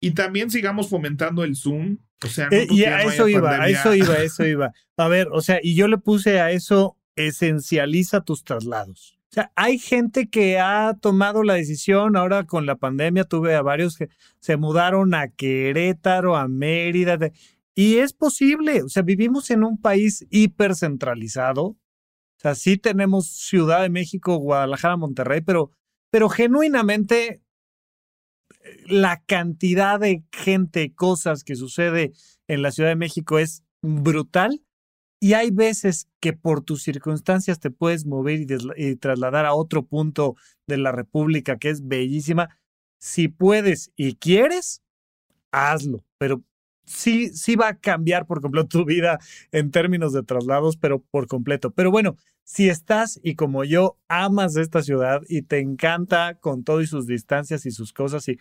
[0.00, 1.98] Y también sigamos fomentando el Zoom.
[2.24, 4.72] O sea, no Eh, y a no eso iba, a eso iba, a eso iba.
[4.96, 9.18] A ver, o sea, y yo le puse a eso, esencializa tus traslados.
[9.30, 13.60] O sea, hay gente que ha tomado la decisión, ahora con la pandemia tuve a
[13.60, 14.08] varios que
[14.40, 17.32] se mudaron a Querétaro, a Mérida, de-
[17.74, 21.76] y es posible, o sea, vivimos en un país hipercentralizado,
[22.54, 25.70] sí tenemos Ciudad de México, Guadalajara, Monterrey, pero,
[26.10, 27.42] pero genuinamente
[28.62, 32.12] eh, la cantidad de gente, cosas que sucede
[32.48, 34.62] en la Ciudad de México es brutal.
[35.18, 39.86] Y hay veces que por tus circunstancias te puedes mover y, y trasladar a otro
[39.86, 40.36] punto
[40.66, 42.60] de la República que es bellísima.
[42.98, 44.82] Si puedes y quieres,
[45.52, 46.04] hazlo.
[46.18, 46.42] Pero
[46.86, 49.18] sí, sí va a cambiar por completo tu vida
[49.52, 51.70] en términos de traslados, pero por completo.
[51.72, 56.80] Pero bueno, si estás y como yo amas esta ciudad y te encanta con todo
[56.80, 58.38] y sus distancias y sus cosas y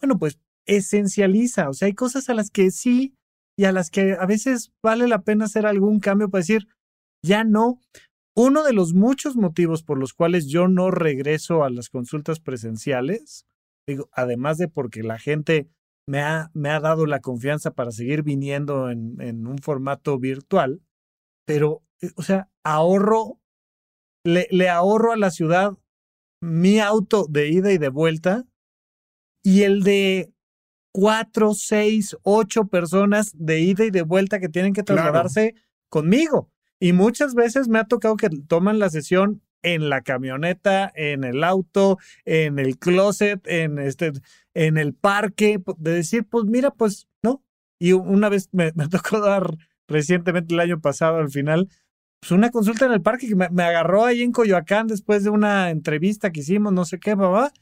[0.00, 3.14] bueno, pues esencializa, o sea, hay cosas a las que sí
[3.56, 6.66] y a las que a veces vale la pena hacer algún cambio para decir,
[7.22, 7.78] ya no.
[8.36, 13.46] Uno de los muchos motivos por los cuales yo no regreso a las consultas presenciales,
[13.86, 15.68] digo, además de porque la gente
[16.06, 20.82] me ha, me ha dado la confianza para seguir viniendo en, en un formato virtual,
[21.46, 23.40] pero, eh, o sea, ahorro,
[24.24, 25.72] le, le ahorro a la ciudad
[26.40, 28.44] mi auto de ida y de vuelta
[29.42, 30.32] y el de
[30.92, 35.02] cuatro, seis, ocho personas de ida y de vuelta que tienen que Claro.
[35.02, 35.54] trasladarse
[35.88, 36.50] conmigo.
[36.80, 41.42] Y muchas veces me ha tocado que toman la sesión en la camioneta, en el
[41.42, 44.12] auto, en el closet, en este,
[44.52, 47.42] en el parque, de decir, pues mira, pues no.
[47.80, 49.56] Y una vez me, me tocó dar
[49.88, 51.68] recientemente el año pasado al final,
[52.20, 55.30] pues una consulta en el parque que me, me agarró ahí en Coyoacán después de
[55.30, 57.52] una entrevista que hicimos, no sé qué, papá.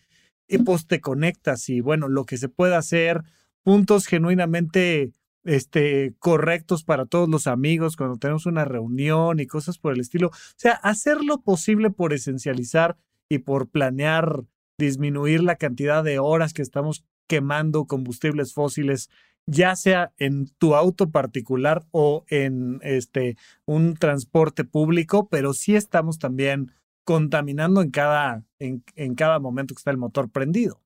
[0.48, 3.22] Y pues te conectas y bueno, lo que se puede hacer,
[3.62, 5.12] puntos genuinamente
[5.44, 10.28] este, correctos para todos los amigos cuando tenemos una reunión y cosas por el estilo.
[10.28, 12.96] O sea, hacer lo posible por esencializar
[13.28, 14.44] y por planear
[14.78, 19.10] disminuir la cantidad de horas que estamos quemando combustibles fósiles,
[19.46, 26.18] ya sea en tu auto particular o en este un transporte público, pero sí estamos
[26.18, 26.72] también
[27.04, 30.80] contaminando en cada, en, en cada momento que está el motor prendido.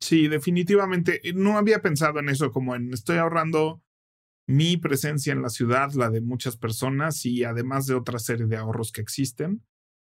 [0.00, 1.20] Sí, definitivamente.
[1.34, 3.82] No había pensado en eso como en estoy ahorrando
[4.48, 8.56] mi presencia en la ciudad, la de muchas personas y además de otra serie de
[8.56, 9.62] ahorros que existen.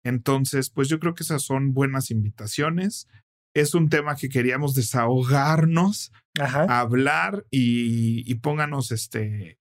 [0.04, 3.08] Entonces, pues yo creo que esas son buenas invitaciones.
[3.54, 6.64] Es un tema que queríamos desahogarnos, Ajá.
[6.80, 9.58] hablar y, y pónganos este.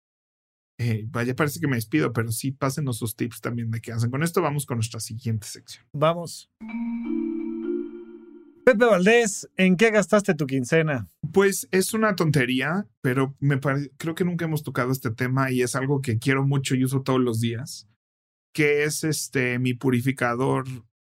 [0.78, 4.10] eh, vaya, parece que me despido, pero sí, pásenos sus tips también de qué hacen.
[4.10, 5.84] Con esto vamos con nuestra siguiente sección.
[5.92, 6.48] Vamos.
[8.64, 11.10] Pepe Valdés, ¿en qué gastaste tu quincena?
[11.32, 15.62] Pues es una tontería, pero me pare- creo que nunca hemos tocado este tema y
[15.62, 17.88] es algo que quiero mucho y uso todos los días,
[18.54, 20.64] que es este mi purificador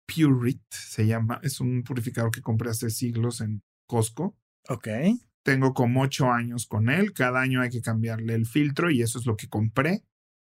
[0.06, 1.40] Purit, se llama.
[1.42, 4.36] Es un purificador que compré hace siglos en Costco.
[4.68, 4.88] Ok.
[5.44, 7.12] Tengo como ocho años con él.
[7.12, 10.02] Cada año hay que cambiarle el filtro y eso es lo que compré.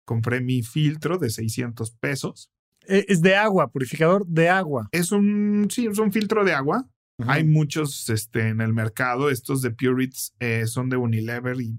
[0.07, 2.51] Compré mi filtro de 600 pesos.
[2.89, 4.89] Eh, Es de agua, purificador de agua.
[4.93, 6.89] Es un, sí, es un filtro de agua.
[7.27, 9.29] Hay muchos este, en el mercado.
[9.31, 11.79] Estos de Purits eh, son de Unilever y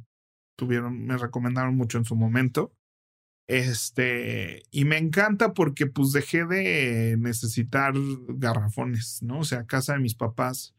[0.58, 2.74] tuvieron, me recomendaron mucho en su momento.
[3.48, 7.94] Este, y me encanta porque pues dejé de necesitar
[8.28, 9.40] garrafones, ¿no?
[9.40, 10.76] O sea, casa de mis papás,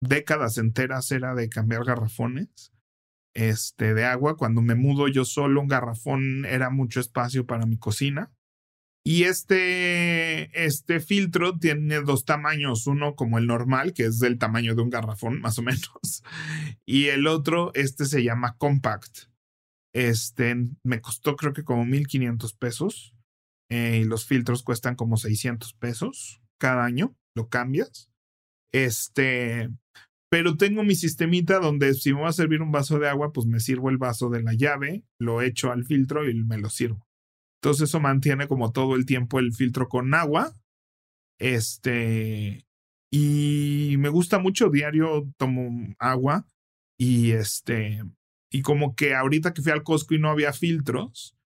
[0.00, 2.72] décadas enteras era de cambiar garrafones
[3.34, 4.36] este, de agua.
[4.36, 8.32] Cuando me mudo yo solo, un garrafón era mucho espacio para mi cocina.
[9.06, 14.74] Y este, este filtro tiene dos tamaños, uno como el normal, que es del tamaño
[14.74, 16.22] de un garrafón, más o menos,
[16.86, 19.28] y el otro, este se llama Compact.
[19.92, 23.14] Este me costó creo que como 1500 pesos,
[23.70, 28.10] eh, y los filtros cuestan como 600 pesos cada año, lo cambias.
[28.72, 29.70] Este,
[30.30, 33.46] pero tengo mi sistemita donde si me va a servir un vaso de agua, pues
[33.46, 37.06] me sirvo el vaso de la llave, lo echo al filtro y me lo sirvo.
[37.64, 40.52] Entonces eso mantiene como todo el tiempo el filtro con agua.
[41.38, 42.66] Este,
[43.10, 46.46] y me gusta mucho, diario tomo agua
[46.98, 48.02] y este,
[48.50, 51.38] y como que ahorita que fui al Costco y no había filtros,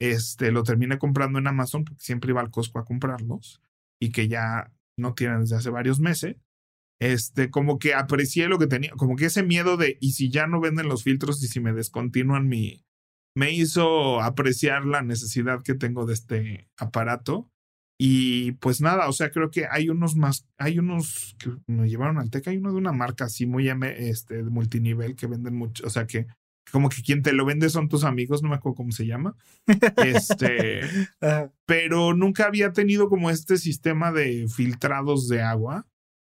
[0.00, 3.60] este, lo terminé comprando en Amazon porque siempre iba al Costco a comprarlos
[4.00, 6.36] y que ya no tienen desde hace varios meses.
[6.98, 10.46] Este, como que aprecié lo que tenía, como que ese miedo de, y si ya
[10.46, 12.86] no venden los filtros y si me descontinúan mi,
[13.38, 17.48] me hizo apreciar la necesidad que tengo de este aparato.
[18.00, 22.18] Y pues nada, o sea, creo que hay unos más, hay unos que me llevaron
[22.18, 25.84] al Teca, hay uno de una marca así muy este, de multinivel que venden mucho,
[25.86, 26.26] o sea, que
[26.72, 29.36] como que quien te lo vende son tus amigos, no me acuerdo cómo se llama.
[30.04, 30.80] Este,
[31.66, 35.86] pero nunca había tenido como este sistema de filtrados de agua.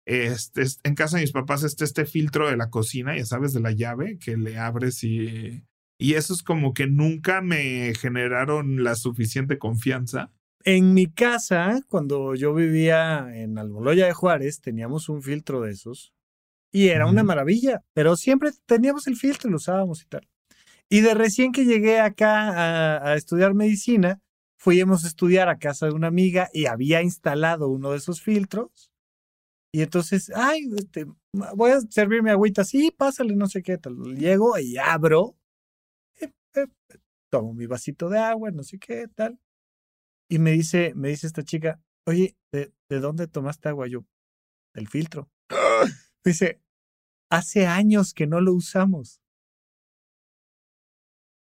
[0.07, 3.53] Este, es- en casa de mis papás está este filtro de la cocina, ya sabes,
[3.53, 5.63] de la llave que le abres y,
[6.01, 10.33] y esos como que nunca me generaron la suficiente confianza.
[10.65, 16.15] En mi casa, cuando yo vivía en Almoloya de Juárez, teníamos un filtro de esos
[16.73, 20.27] y era una maravilla, pero siempre teníamos el filtro y lo usábamos y tal.
[20.89, 24.23] Y de recién que llegué acá a, a estudiar medicina,
[24.59, 28.91] fuimos a estudiar a casa de una amiga y había instalado uno de esos filtros.
[29.73, 31.07] Y entonces, ay, este,
[31.55, 33.97] voy a servirme agüita, sí, pásale, no sé qué tal.
[34.17, 35.37] Llego y abro,
[36.55, 36.99] eh, eh,
[37.31, 39.39] tomo mi vasito de agua, no sé qué tal.
[40.29, 43.87] Y me dice, me dice esta chica, oye, ¿de, de dónde tomaste agua?
[43.89, 44.05] Yo,
[44.75, 45.29] del filtro.
[46.25, 46.61] Dice,
[47.31, 49.21] hace años que no lo usamos.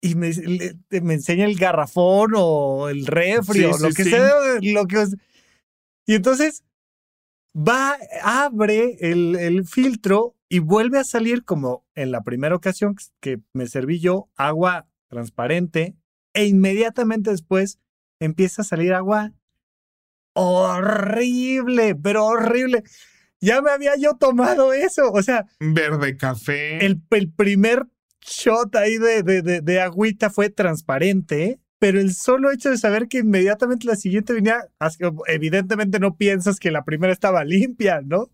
[0.00, 4.10] Y me, le- me enseña el garrafón o el refri Sí, o lo que sí.
[4.10, 4.34] sea.
[4.62, 5.04] Lo que,
[6.06, 6.64] y entonces
[7.56, 13.40] va, abre el, el filtro y vuelve a salir como en la primera ocasión que
[13.54, 15.96] me serví yo, agua transparente,
[16.34, 17.78] e inmediatamente después
[18.20, 19.32] empieza a salir agua
[20.34, 22.82] horrible, pero horrible.
[23.40, 25.10] Ya me había yo tomado eso.
[25.10, 26.84] O sea, Verde café.
[26.84, 27.86] el, el primer
[28.20, 33.08] shot ahí de, de, de, de agüita fue transparente, pero el solo hecho de saber
[33.08, 34.68] que inmediatamente la siguiente venía,
[35.28, 38.28] evidentemente no piensas que la primera estaba limpia, ¿no?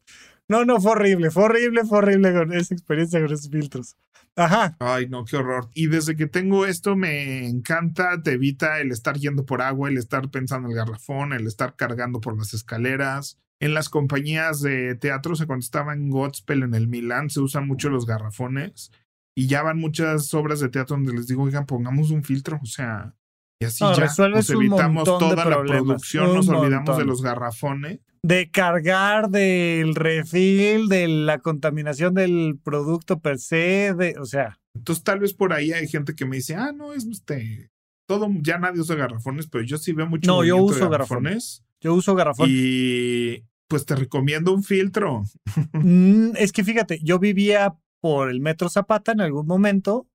[0.48, 3.96] No, no, fue horrible, fue horrible, fue horrible con esa experiencia con esos filtros.
[4.34, 4.76] Ajá.
[4.78, 5.68] Ay, no, qué horror.
[5.74, 9.98] Y desde que tengo esto me encanta, te evita el estar yendo por agua, el
[9.98, 13.38] estar pensando en el garrafón, el estar cargando por las escaleras.
[13.60, 17.40] En las compañías de teatro, o sea, cuando estaba en Godspell en el Milán, se
[17.40, 18.92] usan mucho los garrafones
[19.34, 22.66] y ya van muchas obras de teatro donde les digo, oigan, pongamos un filtro, o
[22.66, 23.14] sea,
[23.60, 27.06] y así No, ya nos evitamos de toda la producción, un nos olvidamos de montón.
[27.08, 28.00] los garrafones.
[28.22, 35.04] De cargar, del refil, de la contaminación del producto per se, de, o sea, Entonces,
[35.04, 37.70] tal vez por ahí hay gente que me dice, ah, no, es este.
[38.06, 40.30] Todo, ya nadie usa garrafones, pero yo sí veo mucho.
[40.30, 41.62] No, yo uso garrafones.
[41.80, 42.48] yo uso garrafón.
[42.50, 45.22] Y pues te recomiendo un filtro.
[45.72, 50.08] Mm, es que fíjate, yo vivía por el Metro Zapata en algún momento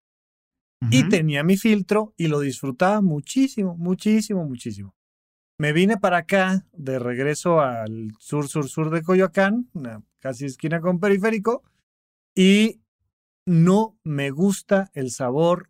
[0.91, 4.95] y tenía mi filtro y lo disfrutaba muchísimo, muchísimo, muchísimo.
[5.63, 9.69] Me vine para acá de regreso al sur, sur, sur de Coyoacán,
[10.19, 11.63] casi esquina con periférico,
[12.35, 12.81] y
[13.47, 15.69] no me gusta el sabor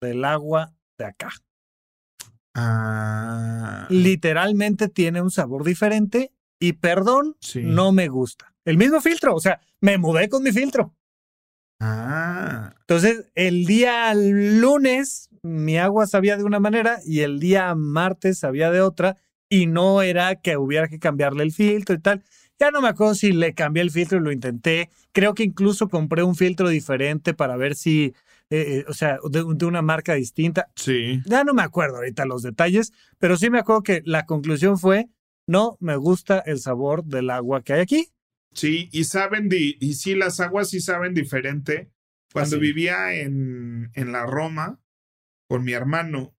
[0.00, 1.30] del agua de acá.
[2.54, 6.30] Ah, Literalmente tiene un sabor diferente
[6.60, 7.62] y perdón, Sí.
[7.64, 8.54] no me gusta.
[8.64, 10.94] El mismo filtro, o sea, me mudé con mi filtro.
[11.80, 18.38] ah, Entonces, el día lunes mi agua sabía de una manera y el día martes
[18.38, 19.16] sabía de otra
[19.52, 22.24] y no era que hubiera que cambiarle el filtro y tal.
[22.58, 24.88] Ya no me acuerdo si le cambié el filtro y lo intenté.
[25.12, 28.14] Creo que incluso compré un filtro diferente para ver si,
[28.48, 30.68] eh, eh, o sea, de, de, una marca distinta.
[30.74, 31.20] Sí.
[31.26, 35.10] Ya no me acuerdo ahorita los detalles, pero sí me acuerdo que la conclusión fue,
[35.46, 38.08] no me gusta el sabor del agua que hay aquí.
[38.54, 41.90] Sí, y saben, di y sí, las aguas sí saben diferente.
[42.32, 42.62] Cuando Así.
[42.64, 44.80] vivía en, en la Roma
[45.46, 46.34] con mi hermano,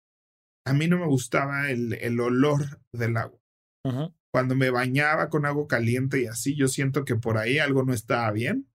[0.65, 3.39] a mí no me gustaba el, el olor del agua.
[4.31, 7.93] Cuando me bañaba con agua caliente y así, yo siento que por ahí algo no
[7.93, 8.69] estaba bien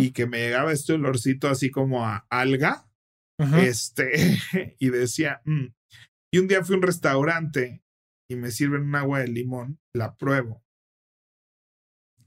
[0.00, 2.88] y que me llegaba este olorcito así como a alga,
[3.58, 4.12] este,
[4.78, 5.66] y decía, "Mm".
[6.32, 7.82] y un día fui a un restaurante
[8.30, 10.62] y me sirven un agua de limón, la pruebo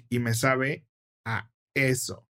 [0.10, 0.86] y me sabe
[1.26, 2.28] a eso.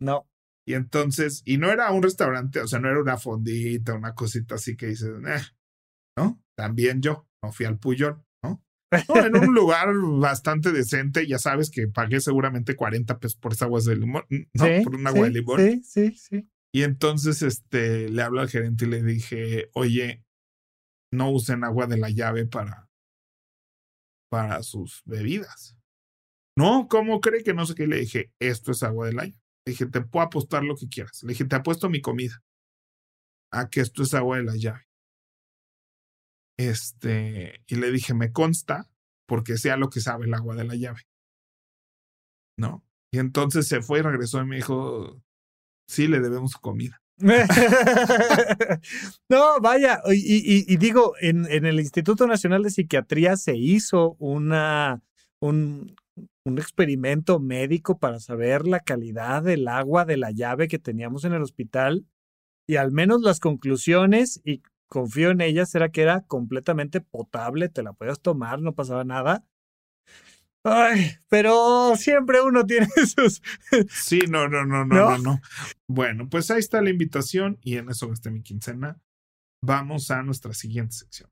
[0.00, 0.28] No.
[0.66, 4.54] Y entonces, y no era un restaurante, o sea, no era una fondita, una cosita
[4.56, 5.40] así que dices, "Eh",
[6.16, 6.42] ¿no?
[6.56, 8.64] También yo, no fui al Puyol, ¿no?
[9.08, 9.88] No, en un lugar
[10.20, 14.64] bastante decente, ya sabes que pagué seguramente 40 pesos por esas aguas de limón, ¿no?
[14.64, 15.58] Sí, por un agua de sí, limón.
[15.60, 16.48] Sí, sí, sí.
[16.74, 20.24] Y entonces, este, le hablo al gerente y le dije, oye,
[21.12, 22.88] no usen agua de la llave para,
[24.30, 25.76] para sus bebidas.
[26.56, 27.86] No, ¿cómo cree que no sé qué?
[27.86, 29.42] Le dije, esto es agua de la llave.
[29.66, 31.22] Le dije, te puedo apostar lo que quieras.
[31.22, 32.42] Le dije, te apuesto mi comida
[33.52, 34.86] a que esto es agua de la llave.
[36.68, 38.88] Este, y le dije, me consta
[39.26, 41.02] porque sea lo que sabe el agua de la llave.
[42.58, 42.84] ¿No?
[43.12, 45.22] Y entonces se fue y regresó y me dijo,
[45.88, 47.00] sí, le debemos comida.
[49.28, 55.02] no, vaya, y, digo, en, en el Instituto Nacional de Psiquiatría se hizo una,
[55.40, 55.94] un,
[56.44, 61.32] un experimento médico para saber la calidad del agua de la llave que teníamos en
[61.32, 62.06] el hospital
[62.66, 64.62] y al menos las conclusiones, y
[64.92, 69.42] confío en ellas, era que era completamente potable, te la podías tomar, no pasaba nada.
[70.64, 73.40] Ay, pero siempre uno tiene sus,
[73.88, 75.10] Sí, no, no, no, no, ¿No?
[75.12, 75.40] no, no.
[75.88, 79.00] Bueno, pues ahí está la invitación y en eso gasté mi quincena.
[79.64, 81.30] Vamos a nuestra siguiente sección.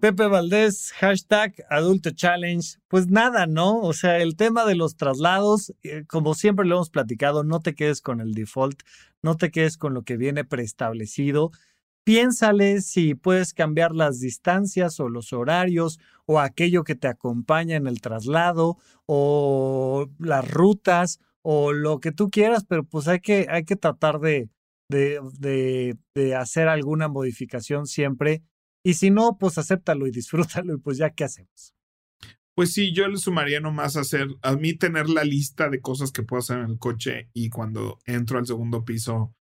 [0.00, 2.76] Pepe Valdés, hashtag Adulto Challenge.
[2.88, 3.78] Pues nada, ¿no?
[3.78, 7.76] O sea, el tema de los traslados, eh, como siempre lo hemos platicado, no te
[7.76, 8.82] quedes con el default,
[9.22, 11.52] no te quedes con lo que viene preestablecido.
[12.06, 17.88] Piénsale si puedes cambiar las distancias o los horarios o aquello que te acompaña en
[17.88, 18.76] el traslado
[19.06, 24.20] o las rutas o lo que tú quieras, pero pues hay que, hay que tratar
[24.20, 24.48] de,
[24.88, 28.44] de, de, hacer alguna modificación siempre
[28.84, 31.74] y si no, pues acéptalo y disfrútalo y pues ya qué hacemos.
[32.54, 36.22] Pues sí, yo le sumaría nomás hacer, a mí tener la lista de cosas que
[36.22, 39.34] puedo hacer en el coche y cuando entro al segundo piso,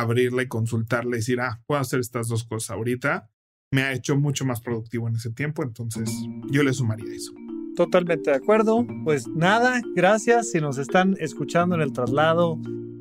[0.00, 3.30] abrirla y consultarla y decir, ah, puedo hacer estas dos cosas ahorita,
[3.72, 6.10] me ha hecho mucho más productivo en ese tiempo, entonces
[6.50, 7.32] yo le sumaría eso.
[7.76, 8.86] Totalmente de acuerdo.
[9.04, 10.52] Pues nada, gracias.
[10.52, 12.58] Si nos están escuchando en el traslado,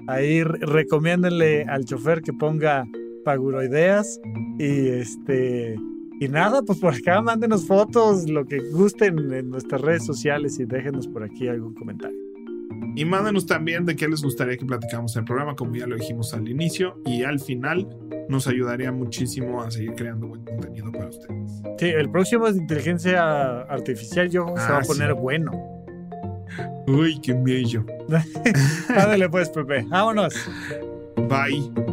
[0.07, 2.85] ahí re- recomiéndenle al chofer que ponga
[3.23, 4.19] paguroideas
[4.57, 5.75] y este
[6.19, 10.65] y nada, pues por acá mándenos fotos, lo que gusten en nuestras redes sociales y
[10.65, 12.17] déjenos por aquí algún comentario.
[12.95, 15.95] Y mándanos también de qué les gustaría que platicamos en el programa, como ya lo
[15.95, 17.87] dijimos al inicio, y al final
[18.29, 21.51] nos ayudaría muchísimo a seguir creando buen contenido para ustedes.
[21.79, 25.11] Sí, el próximo es de inteligencia artificial, yo creo que se va a Ah, poner
[25.11, 25.17] sí.
[25.19, 25.51] bueno.
[26.87, 27.85] Uy, qué bello.
[28.89, 29.85] Ándale pues, Pepe.
[29.89, 30.33] Vámonos.
[31.29, 31.92] Bye.